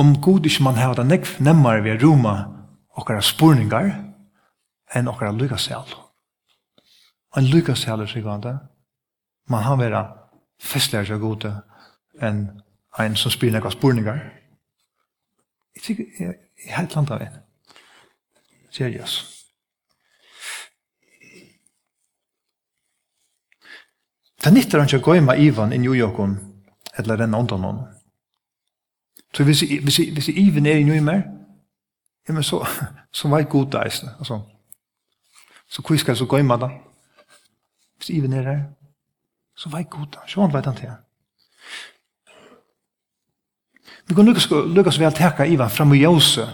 [0.00, 2.34] om god ikke man har det nekv nemmare ved Roma
[2.98, 3.92] okkara spurningar
[4.94, 6.03] enn okkara lykka selv
[7.36, 8.58] en lykkes heller seg han.
[9.50, 10.16] Man har vært
[10.62, 11.52] festligere seg gode
[12.22, 12.46] enn
[12.98, 14.20] en som spyr nekva spurningar.
[15.74, 16.34] Jeg tykker, jeg
[16.68, 17.40] er helt langt av en.
[18.70, 19.16] Seriøs.
[24.44, 26.18] Det nytter han ikke å gå med Ivan i New York
[26.98, 27.84] eller renne undan honom.
[29.34, 31.24] Så hvis, hvis, hvis Ivan er i New York,
[32.28, 32.62] ja, men så,
[33.16, 34.40] så var jeg god der, altså.
[35.68, 36.70] Så hvor skal jeg så gå med det?
[38.04, 38.62] hvis skriver er her,
[39.56, 40.98] så vei god han, så vet han til han.
[44.08, 46.46] Vi kan lukkast, lukkast vel teka Ivan fram i jose,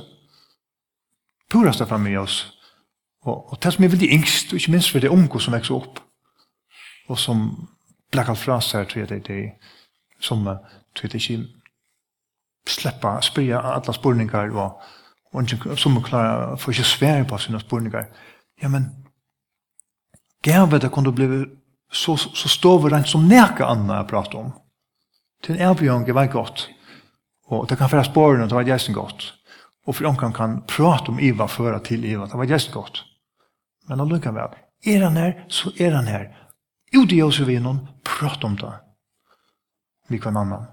[1.50, 2.46] purast fram i jose,
[3.22, 5.74] og, og det som er veldig yngst, og ikke minst for det unge som vekser
[5.74, 6.00] opp,
[7.08, 7.68] og som
[8.12, 9.40] blekka fra seg, tror jeg det, det
[10.20, 10.44] som,
[10.94, 14.78] tror jeg det ikke slipper å spyrja alle spurningar, og,
[15.32, 18.06] og som klarer, får ikke svære på sine spurningar.
[18.62, 18.92] Ja, men,
[20.42, 21.46] Gav det kunde bli
[21.92, 24.52] så, så står vi som näka anna jag pratar om.
[25.42, 26.68] Till en erbjörn var gott.
[27.46, 29.32] Och det kan föra spåren det var jästen gott.
[29.86, 33.04] Och för omkring kan prata om Iva föra till Iva, det var jästen gott.
[33.86, 34.48] Men om lyckan väl,
[34.84, 36.36] är han här så är han här.
[36.92, 37.86] Ute i oss vi någon
[38.18, 38.80] prata om det.
[40.08, 40.64] Vi kan annan.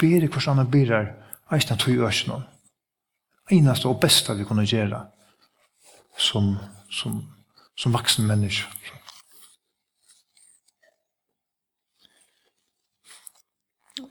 [0.00, 1.14] Ber i kors annan birar,
[1.50, 2.42] eisna tog i ösnen.
[3.50, 5.06] Einaste och bästa vi kunde göra
[6.16, 6.56] som,
[6.90, 7.34] som,
[7.74, 8.68] som vuxen människa.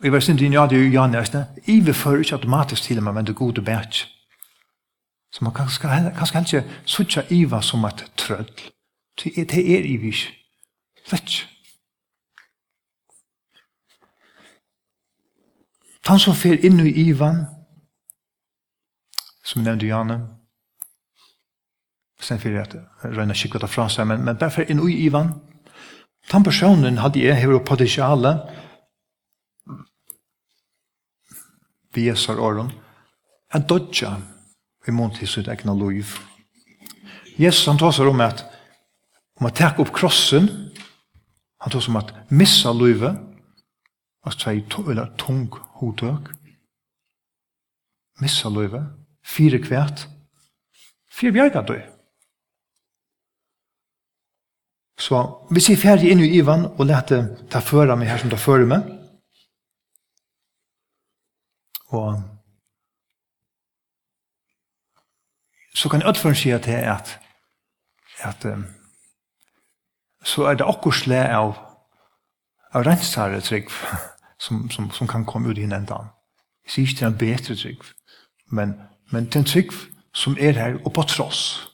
[0.01, 1.45] Vi var sint sin ja, det er jo ja næste.
[1.65, 4.07] I vil føre ikke automatisk til meg, men det er gode bæt.
[5.31, 5.67] Så man kan
[6.15, 8.49] kanskje ikke suttje iva som et trøll.
[9.23, 10.33] Det er ivi ikke.
[11.05, 11.57] Slett ikke.
[16.07, 17.41] Han som fer inn i Ivan,
[19.43, 20.21] som nevnte Janne,
[22.23, 25.33] sen fyrir at røyna kikket fra seg, men, men bare fer inn i Ivan,
[26.31, 28.39] den personen hadde jeg hever potensialet
[31.97, 32.69] vi jesar åren,
[33.53, 34.13] en dodja
[34.88, 36.13] i mån til sitt egna liv.
[37.38, 38.43] Jesus han tåsar om at
[39.38, 40.47] om å takk opp krossen,
[41.62, 43.17] han tåsar om at missa livet,
[44.25, 45.47] og så er tung
[45.79, 46.33] hodtøk,
[48.21, 48.86] missa livet,
[49.25, 50.07] fire kvært,
[51.10, 51.81] fire bjerga døy.
[54.97, 55.21] Så
[55.53, 58.65] vi ser ferdig inn i Ivan og lette ta føra meg her som ta føra
[58.69, 58.96] meg,
[61.88, 62.21] Og
[65.76, 67.19] så kan jeg utføre si at det er at,
[68.19, 68.65] at um,
[70.23, 71.54] så er det akkur sle av,
[72.73, 73.69] av rensare trygg
[74.43, 76.10] som, som, som kan komme ut i hendan.
[76.65, 77.86] Jeg sier ikke det er en bedre trygg,
[78.52, 78.73] men,
[79.12, 79.71] men det er en trygg
[80.17, 81.69] som er her og på tross,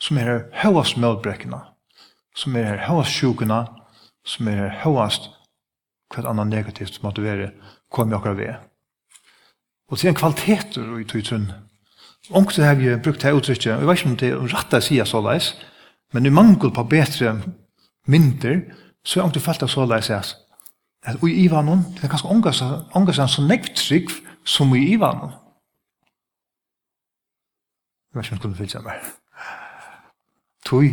[0.00, 1.58] som er her høyast mødbrekkene,
[2.36, 3.64] som er her høyast sjukene,
[4.28, 5.32] som er her høyast
[6.14, 7.50] hva annet negativt som måtte være,
[7.92, 8.67] kom jeg akkurat ved.
[9.88, 11.48] Og det er en kvaliteter i tog trunn.
[12.30, 14.74] Ongt det har vi brukt det uttrykket, og jeg vet ikke om det er rett
[14.76, 15.54] å si så leis,
[16.12, 17.38] men i mangel på bedre
[18.06, 18.60] mynter,
[19.04, 20.36] så er det falt av så leis at
[21.08, 24.10] at i Ivanon, det er ganske omgås han så nektrygg
[24.44, 25.30] som i Ivanon.
[28.12, 29.08] Jeg vet ikke om det kunne fylse meg.
[30.66, 30.88] Tøy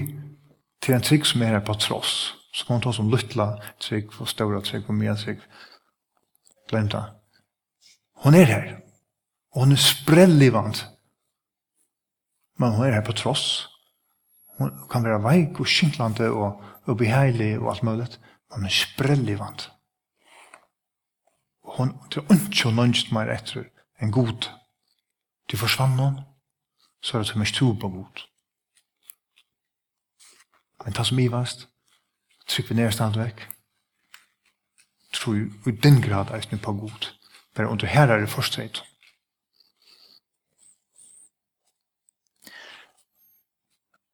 [0.81, 2.35] til en trygg som er på tross.
[2.53, 5.41] Så kan man ta som luttla trygg, og ståra trygg, og mye trygg.
[6.69, 7.03] Glem det.
[8.23, 8.84] Hon er her.
[9.55, 10.75] Og hun er sprellivand.
[12.59, 13.69] Men hun er her på tross.
[14.57, 18.07] Hun kan være veik og skinklande og, og beheilig og alt mulig.
[18.49, 19.71] Men hun er sprellivant.
[21.63, 23.63] Og hun er ikke og nønst mer etter
[24.01, 24.51] en god.
[25.49, 26.19] Til forsvann hun,
[27.01, 28.25] så er det som er stor på god.
[30.85, 31.67] Men ta som ivast,
[32.47, 33.45] trykk vi ned stand vekk.
[35.13, 35.37] Tror
[35.69, 37.13] i den grad eisne på god.
[37.55, 38.83] Bare under her er det forstøyt.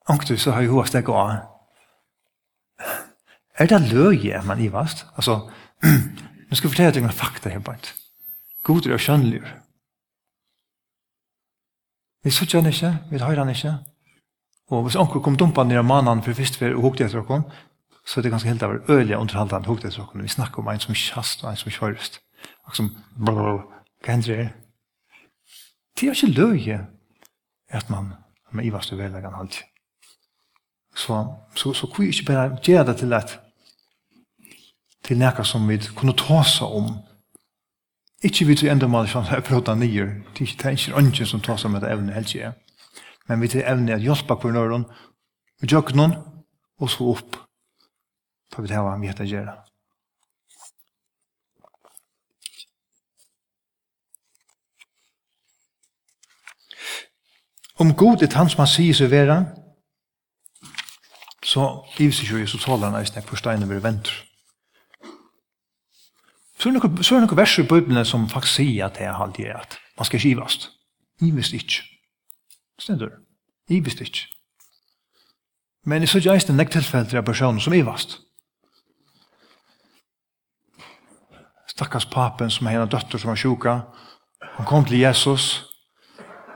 [0.09, 1.31] Anktu så har jeg hva stekket av.
[3.61, 5.05] Er det løye er man i vast?
[5.15, 5.49] Altså,
[6.47, 7.93] nå skal jeg fortelle deg noen fakta her bare.
[8.65, 9.41] God er skjønnelig.
[12.23, 13.73] Vi sitter han ikke, vi hører han ikke.
[14.71, 17.41] Og hvis onker kom dumpa ned av mannen for først for å hukte etter dere,
[18.05, 20.25] så er det ganske helt av øyelige underhaltene hukte etter dere.
[20.25, 22.21] Vi snakker om en som kjast og en som kjørst.
[22.69, 24.47] Og som, blablabla, hva hender det?
[25.97, 26.79] Det er ikke løye
[27.69, 28.13] at man,
[28.51, 29.70] man ivast og velleggen alltid.
[30.95, 31.21] Så,
[31.55, 33.39] så, så kunne vi ikke bare gjøre det til at
[35.03, 36.91] til noe som vi kunne ta seg om.
[38.23, 40.05] Ikke vi til enda mål som er prøvd av nye.
[40.37, 42.53] Det er ikke som tar seg med det evne helst ikke.
[43.27, 44.85] Men vi til evne at hjelpe på nøren,
[45.61, 46.13] vi gjør noen,
[46.81, 47.37] og så opp.
[48.51, 49.57] Da vi det var mye til å gjøre.
[57.81, 59.39] Om god er han som han sier seg være,
[61.45, 64.11] så ivs ikke Jesus taler han eisen hvor steinen vil vente.
[66.57, 69.47] Så er det noen noe vers i Bibelen som faktisk sier at det er halvdig
[69.55, 70.69] at man skal ikke ivast.
[71.21, 71.81] Ivist ikke.
[72.79, 73.15] Stendur.
[73.69, 74.27] Ivist ikke.
[75.85, 78.19] Men i så ikke eisen nek tilfeller av personen som ivast.
[81.71, 83.79] Stakkars papen som er en døtter som er sjuka.
[84.59, 85.70] Han kom til Jesus.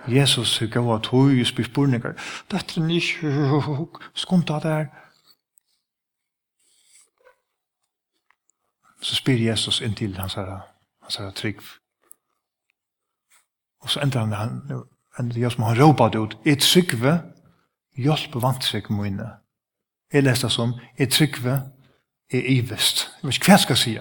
[0.08, 2.14] Jesus gav at høy og spyr spurningar.
[2.52, 4.86] Dette er ikke skumta der.
[9.02, 10.62] Så spyr Jesus inntil hans herre,
[11.02, 11.62] hans herre trygg.
[13.82, 14.84] Og så enda han, han
[15.20, 17.22] enda Jesus, han råpade ut, «Et tryggve,
[17.98, 19.30] hjelp vant seg mine».
[20.14, 21.62] Jeg leste som, «Et tryggve,
[22.34, 23.06] er ivest».
[23.22, 23.94] Jeg vet ikke hva jeg skal si.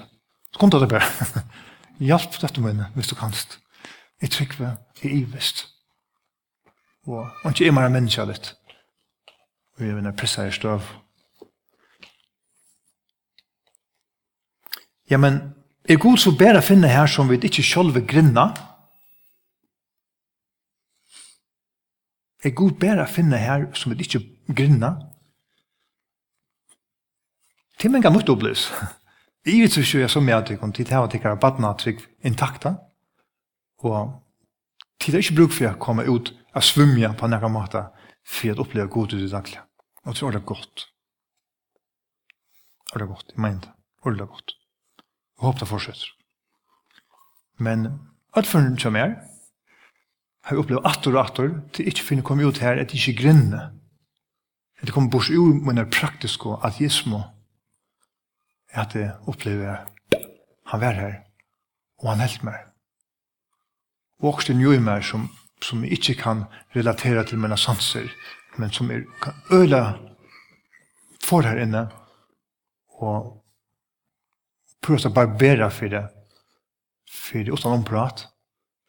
[0.53, 1.45] Så kom det bare.
[2.09, 3.59] Hjelp dette mine, hvis du kanst.
[4.23, 5.74] «Et tryggve, er ivest»
[7.07, 8.55] og ikke er mer menneske litt.
[9.77, 10.87] Og jeg vinner pressa i støv.
[15.11, 15.41] Ja, men
[15.85, 18.47] er god så bedre å finne her som vi ikke selv grinna?
[22.45, 24.23] Er god bedre å finne her som vi ikke
[24.57, 24.95] grinna?
[27.77, 28.71] Det er mange mye opplevs.
[29.45, 31.41] Det er jo ikke så mye som jeg tykker om tid til å tykker av
[31.43, 32.79] badna trygg intakta.
[33.85, 34.24] Og
[35.01, 37.87] Tid er ikke bruk for å komme ut og svimja på nekka måte
[38.25, 39.61] for å oppleve god ut i daglig.
[40.05, 40.87] Og så er det godt.
[42.95, 43.73] Er det godt, jeg mener det.
[44.05, 44.57] Er det godt.
[45.35, 46.11] Jeg håper det fortsetter.
[47.59, 47.87] Men
[48.35, 49.15] at for en som er,
[50.45, 53.23] har jeg opplevd atter og atter til ikke finne komme ut her at jeg ikke
[53.23, 53.71] grinner.
[54.81, 57.23] At jeg kommer bort ur den praktiske ateismo
[58.75, 59.87] at jeg opplever
[60.67, 61.15] han var her
[62.03, 62.74] og han helt meg
[64.25, 65.29] vokst en jo i meg som,
[65.63, 66.45] som jeg ikke kan
[66.77, 68.09] relatera til mine sanser,
[68.59, 69.83] men som jeg kan øle
[71.25, 71.87] for her inne,
[73.01, 73.31] og
[74.85, 76.05] prøve å barbere for det,
[77.11, 78.27] for det utan omprat,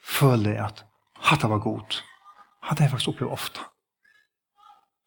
[0.03, 0.83] føle at
[1.29, 2.01] hatt var god.
[2.65, 3.63] Hatt jeg faktisk opplevd ofte.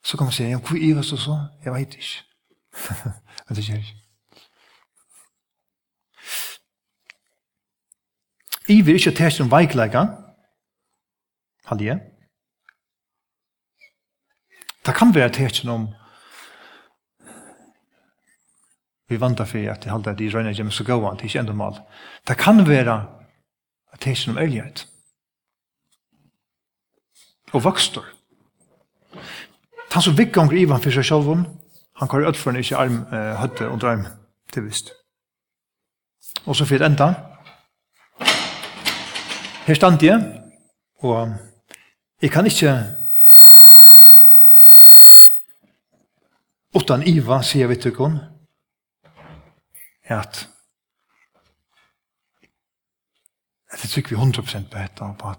[0.05, 1.39] Så kan man si, ja, hvor er det så?
[1.65, 2.25] Jeg vet ikke.
[3.49, 4.08] Men det skjer ikke.
[8.69, 10.07] I vil ikke test om veikleika.
[11.81, 12.01] jeg.
[14.87, 15.89] Det kan være test om
[19.09, 21.41] vi vantar for at det halde at de røyna gjem så gåan, det er ikke
[21.41, 21.81] enda mal.
[22.29, 23.07] Det kan være
[24.01, 24.87] test om ærlighet.
[27.53, 28.05] Og vakstor.
[29.93, 31.47] Han som vikkonger Ivan for seg sjálfum,
[31.97, 34.05] han kan utføre ikke arm, uh, høtte og drøm,
[34.53, 34.93] til visst.
[36.45, 37.15] Og så fyrt enda,
[39.69, 40.43] her stand jeg,
[40.99, 41.35] og
[42.23, 42.73] jeg kan ikke
[46.75, 48.31] utan iva, sier vi til henne,
[50.05, 50.49] at
[53.73, 55.35] at det tykker vi 100% på dette, på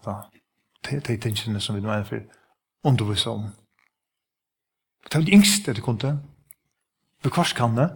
[0.85, 2.21] dette, de tingene som vi nå er for
[2.83, 3.49] underviser om.
[5.03, 6.13] Det er jo det yngste det kunne,
[7.23, 7.89] bekvars kan det,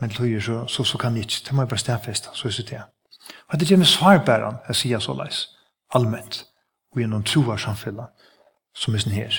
[0.00, 2.52] men løyer så, så, så kan det ikke, det må jeg bare stedfeste, så er
[2.58, 2.84] det det.
[3.48, 5.46] Og det er med svarbæren, jeg sier så leis,
[5.94, 6.44] allment,
[6.92, 8.10] og gjennom troar samfunnet,
[8.74, 9.38] som er sånn her.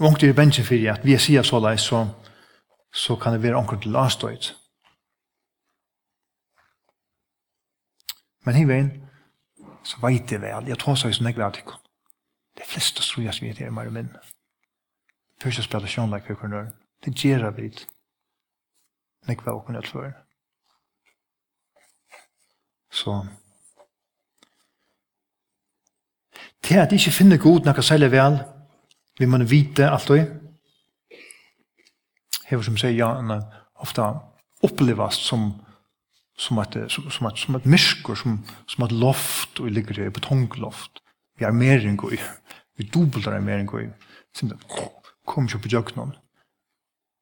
[0.00, 2.04] Og det er bensje for at vi sier så leis, så,
[2.92, 4.52] så kan det være omkring til lastøyt.
[8.44, 8.92] Men hei veien,
[9.86, 11.80] så veit jeg vel, jeg tås som jeg vet ikke.
[12.56, 14.20] Det fleste tror jeg vi er mer og minne.
[15.42, 16.72] Først jeg spiller sjånleik for kvarnøren.
[17.04, 17.84] Det gjerra vid.
[19.28, 20.25] Nekva og kunne utføre.
[22.96, 23.26] Så
[26.62, 28.40] til at ikke finner god noe særlig vel,
[29.18, 30.24] vi man vite alt det.
[32.48, 33.12] Hever som sier ja,
[33.82, 34.08] ofte
[34.66, 35.52] opplevast som
[36.38, 40.10] som at som som att som at myskor som som at loft og ligger i
[40.10, 41.00] betongloft.
[41.38, 42.18] Vi er mer enn goj.
[42.76, 43.92] Vi dubblar er mer enn goj.
[44.34, 44.90] Sind då
[45.26, 46.12] kom jo på joknon.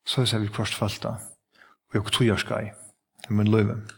[0.06, 1.08] Så så vi korsfalta.
[1.88, 2.70] Och jag tror jeg skal.
[3.28, 3.90] Men löven.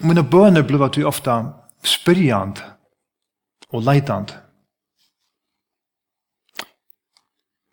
[0.00, 1.36] Mina bøner ble at vi ofta
[1.84, 2.60] spyrjant
[3.72, 4.34] og leitant.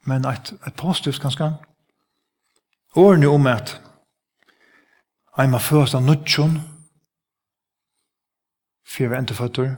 [0.07, 1.49] Men et, et positivt ganske.
[2.95, 3.76] Årene om at
[5.38, 6.59] jeg må først av nødtjon
[8.86, 9.76] for jeg var føtter.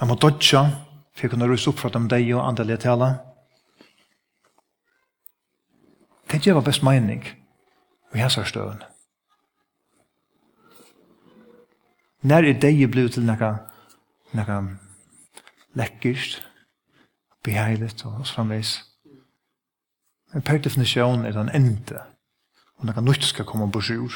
[0.00, 0.64] Jeg må dodja
[1.14, 3.08] for jeg kunne ruse opp fra dem deg og andre letale.
[6.28, 7.24] Det gjør best mening
[8.14, 8.97] i hans støvende.
[12.20, 13.58] När är det ju till några
[14.30, 14.76] några
[15.72, 16.42] läckert
[17.44, 18.80] behärligt och så framvis.
[20.32, 22.06] Men per definition är en ände.
[22.76, 24.12] Och några nytt ska komma på sjur.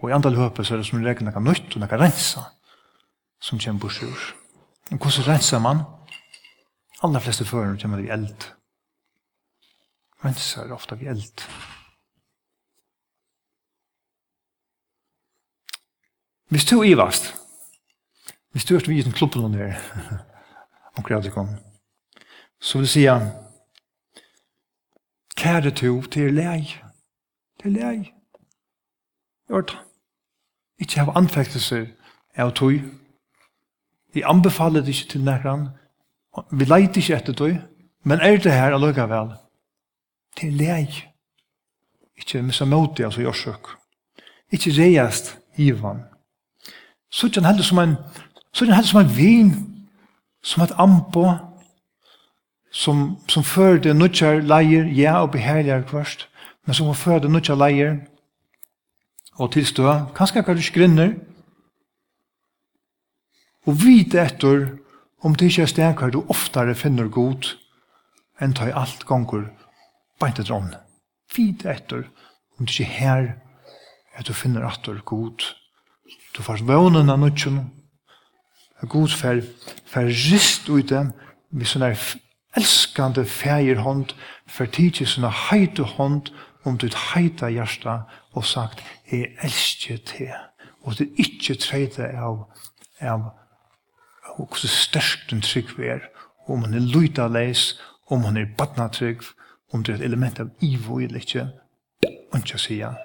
[0.00, 2.46] Och i andra höpet så är det som regel några nytt och några rensa
[3.40, 4.18] som kommer på sjur.
[4.88, 5.84] Men hur rensar man?
[7.00, 8.44] Alla flesta förrän kommer i eld.
[10.20, 11.42] Rensar ofta vi eld.
[16.52, 17.34] Hvis du ivast,
[18.50, 19.74] hvis du er vi i den klubben under
[20.96, 21.48] omkring at kom,
[22.60, 23.06] så vil jeg si,
[25.36, 26.76] kære to, til er lei,
[27.62, 28.12] til er lei.
[29.48, 29.78] gjør det.
[30.78, 31.86] Ikke ha anfektelser
[32.36, 32.84] av tog.
[34.12, 35.72] Vi anbefaler det ikke til nærkene.
[36.52, 37.56] Vi leiter ikke etter tog.
[38.04, 39.32] Men er det her allikevel,
[40.36, 41.04] Det er lei.
[42.16, 43.68] Ikke missa moti, altså i årsøk.
[44.52, 46.11] Ikke reiast ivan
[47.12, 47.96] så han henne som en,
[48.52, 49.52] så han henne som en vin,
[50.42, 51.26] som et ampo
[52.72, 56.26] som, som fører det nødtjær leier, ja, og beherligere kvørst,
[56.66, 57.98] men som fører det nødtjær leier,
[59.36, 59.84] og tilstå,
[60.16, 61.12] kanskje kan du skrinner,
[63.66, 64.70] og vite etter
[65.22, 67.52] om det ikke er stekar du oftare finner god,
[68.42, 69.46] enn ta i alt gonger,
[70.18, 70.80] beint etter ånden.
[71.36, 72.08] Vite etter
[72.58, 73.28] om det ikke er her
[74.18, 75.44] at du finner etter god,
[76.36, 77.70] Du får vånen av nødtjen,
[78.80, 79.40] at god for,
[79.86, 81.12] for rist ut dem,
[81.50, 81.92] med sånne
[82.56, 84.14] elskande fægir for
[84.48, 86.32] fer tidsi sånne heite hånd,
[86.64, 88.02] om ditt heita hjärsta,
[88.32, 88.80] og sagt,
[89.10, 90.30] jeg elsker te,
[90.82, 92.46] og det er ikke treide av,
[93.00, 93.28] av,
[94.24, 96.08] av hvordan størst den trygg vi er,
[96.48, 97.74] om man er luita leis,
[98.08, 99.20] om man er badna trygg,
[99.72, 101.48] om det er et element av ivo i det
[102.32, 102.96] og ikke sier,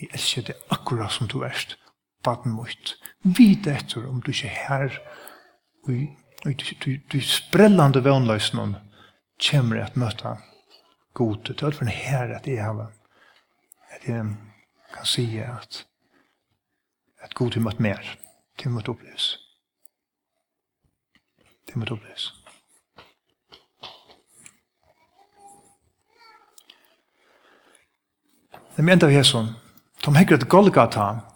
[0.00, 1.76] jeg elsker det akkurat som du erst,
[2.24, 2.96] baden mot.
[3.22, 4.98] Vid etter om du ikke er her
[5.84, 6.60] og
[7.12, 8.74] du sprellande vannløsen om
[9.48, 10.36] kommer at møte
[11.14, 11.36] god.
[11.44, 12.90] Det er for en her at jeg har
[13.94, 14.36] at jeg
[14.94, 15.86] kan si at
[17.22, 18.00] at god har møtt mer.
[18.58, 19.38] til har møtt opplevelse.
[21.66, 22.32] Det har møtt opplevelse.
[28.76, 29.54] Det mente vi er sånn.
[30.02, 31.33] Tom Hegret Golgata,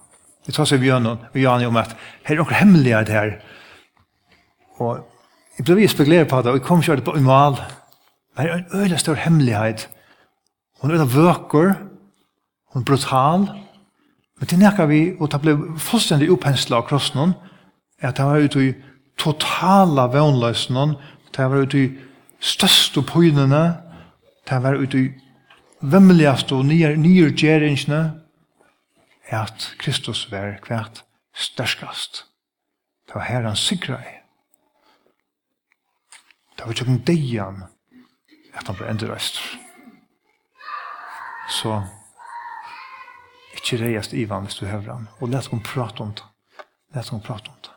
[0.48, 1.92] Vi tar seg bjørn og Jan om at
[2.24, 3.34] her er noen hemmelighet her.
[4.80, 5.04] Og
[5.58, 7.58] jeg ble vi spekulerer på det, og jeg kom kjørt på en mal.
[8.32, 9.88] Men her er en øyne stor hemmelighet.
[10.80, 11.74] Hun er en vøker,
[12.72, 13.48] hun er brutal.
[14.38, 17.34] Men til nekker vi, og det ble fullstendig opphenslet av krossen
[17.98, 18.74] er at det var ute i
[19.18, 20.94] totala vannløsen
[21.34, 21.88] det var ute i
[22.40, 23.76] største pøynene,
[24.48, 25.08] det var ute i
[25.82, 28.17] vemmeligast og nyer, nyer gjeringsene,
[29.28, 31.04] at Kristus var kvært
[31.34, 32.24] størskast.
[33.06, 34.14] Det var her han sikra i.
[36.58, 37.62] Det var tjokken deian
[38.54, 39.38] at han ble endurreist.
[41.48, 41.78] Så
[43.54, 45.08] ikke reiast Ivan hvis du høver han.
[45.20, 46.24] Og let hon prate om det.
[46.94, 47.67] Let hon prate om det.